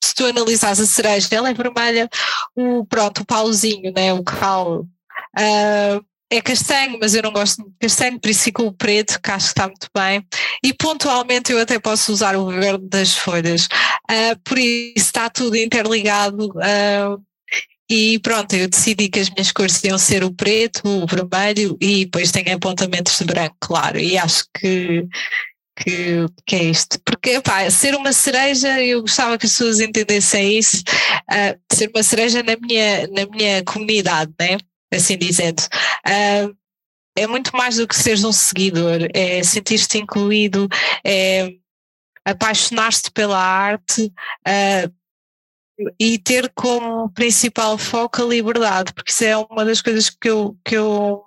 [0.04, 2.10] se tu analisares a cereja, ela é vermelha,
[2.54, 7.70] o, pronto, o pauzinho, né, o cal, uh, é castanho, mas eu não gosto de
[7.78, 10.26] castanho, por isso fica o preto, que acho que está muito bem.
[10.64, 13.66] E pontualmente eu até posso usar o verde das folhas.
[14.10, 16.48] Uh, por isso está tudo interligado.
[16.48, 17.22] Uh,
[17.90, 22.06] e pronto, eu decidi que as minhas cores iam ser o preto, o vermelho e
[22.06, 23.98] depois tenho apontamentos de branco, claro.
[23.98, 25.06] E acho que,
[25.76, 26.98] que, que, é isto.
[27.04, 30.82] Porque, pá, ser uma cereja, eu gostava que as pessoas entendessem isso,
[31.30, 34.56] uh, ser uma cereja na minha, na minha comunidade, né?
[34.92, 35.60] Assim dizendo.
[36.06, 36.54] Uh,
[37.16, 40.68] é muito mais do que seres um seguidor, é sentir-te incluído,
[41.04, 41.52] é
[42.24, 44.12] apaixonar-te pela arte
[44.48, 44.92] uh,
[45.98, 50.56] e ter como principal foco a liberdade, porque isso é uma das coisas que eu,
[50.64, 51.22] que eu,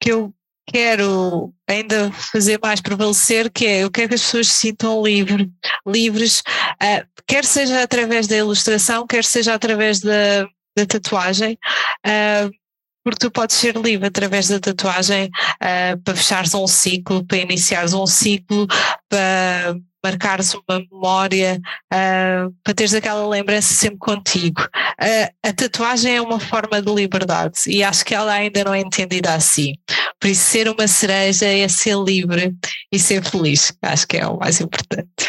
[0.00, 0.34] que eu
[0.66, 5.50] quero ainda fazer mais prevalecer, que é eu quero que as pessoas se sintam livre,
[5.86, 10.44] livres, uh, quer seja através da ilustração, quer seja através da,
[10.76, 11.58] da tatuagem.
[12.06, 12.59] Uh,
[13.02, 17.92] porque tu podes ser livre através da tatuagem uh, para fechares um ciclo, para iniciares
[17.92, 18.66] um ciclo,
[19.08, 21.60] para marcares uma memória,
[21.92, 24.62] uh, para teres aquela lembrança sempre contigo.
[24.62, 28.80] Uh, a tatuagem é uma forma de liberdade e acho que ela ainda não é
[28.80, 29.74] entendida assim.
[30.18, 32.54] Por isso, ser uma cereja é ser livre
[32.92, 33.72] e ser feliz.
[33.82, 35.28] Acho que é o mais importante.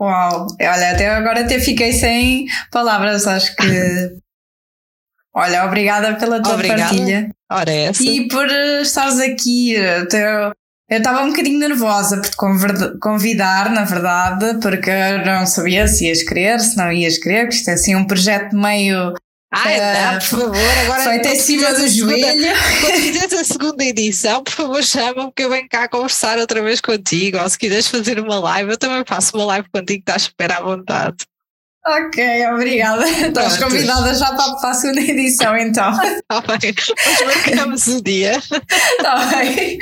[0.00, 3.64] Uau, olha, até agora até fiquei sem palavras, acho que
[5.34, 6.82] Olha, obrigada pela tua obrigada.
[6.82, 7.30] partilha.
[7.50, 8.02] Ora, é essa.
[8.02, 9.74] E por eh, estares aqui.
[10.90, 16.06] Eu estava um bocadinho nervosa por te convidar, na verdade, porque eu não sabia se
[16.06, 19.12] ias querer, se não ias querer, porque isto é assim um projeto meio
[19.50, 22.52] Ai, uh, por favor, agora feito em cima do joelho.
[22.80, 26.80] Quando fizeres a segunda edição, por favor, chama-me que eu venho cá conversar outra vez
[26.82, 27.38] contigo.
[27.38, 30.60] Ou se quiseres fazer uma live, eu também faço uma live contigo, estás super à
[30.60, 31.16] vontade.
[31.88, 33.08] Ok, obrigada.
[33.08, 35.90] Estás convidada já para, a segunda edição, então.
[36.04, 38.38] Está bem, mas marcamos o dia.
[38.98, 39.78] Está bem.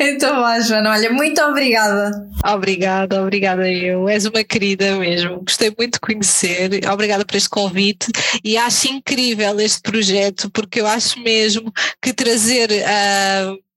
[0.00, 2.10] Então vá, Joana, olha, muito obrigada.
[2.46, 4.08] Obrigada, obrigada eu.
[4.08, 5.42] És uma querida mesmo.
[5.44, 6.70] Gostei muito de conhecer.
[6.90, 8.06] Obrigada por este convite
[8.42, 11.70] e acho incrível este projeto porque eu acho mesmo
[12.00, 12.70] que trazer.
[12.70, 13.67] Uh,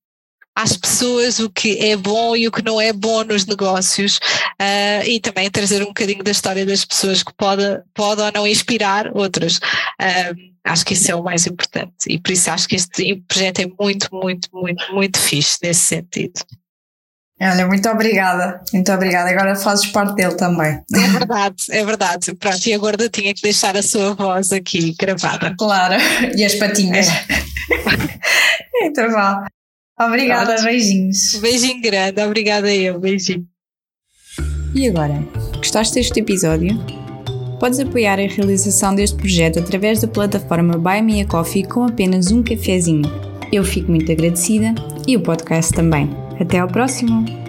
[0.55, 5.05] às pessoas o que é bom e o que não é bom nos negócios uh,
[5.05, 9.09] e também trazer um bocadinho da história das pessoas que pode, pode ou não inspirar
[9.15, 9.57] outras.
[9.57, 13.59] Uh, acho que isso é o mais importante e por isso acho que este projeto
[13.59, 16.41] é muito, muito, muito, muito fixe nesse sentido.
[17.41, 19.31] Olha, muito obrigada, muito obrigada.
[19.31, 20.79] Agora fazes parte dele também.
[20.93, 22.35] É verdade, é verdade.
[22.35, 25.55] Pronto, e agora tinha que deixar a sua voz aqui gravada.
[25.57, 25.95] Claro,
[26.37, 27.07] e as patinhas.
[27.07, 28.85] É.
[28.85, 29.47] então vá.
[29.99, 30.63] Obrigada, Pronto.
[30.63, 31.35] beijinhos.
[31.41, 33.45] Beijinho grande, obrigada eu, beijinho.
[34.73, 35.21] E agora,
[35.57, 36.77] gostaste deste episódio?
[37.59, 42.31] Podes apoiar a realização deste projeto através da plataforma Buy Me a Coffee com apenas
[42.31, 43.03] um cafezinho.
[43.51, 44.73] Eu fico muito agradecida
[45.07, 46.09] e o podcast também.
[46.39, 47.40] Até ao próximo!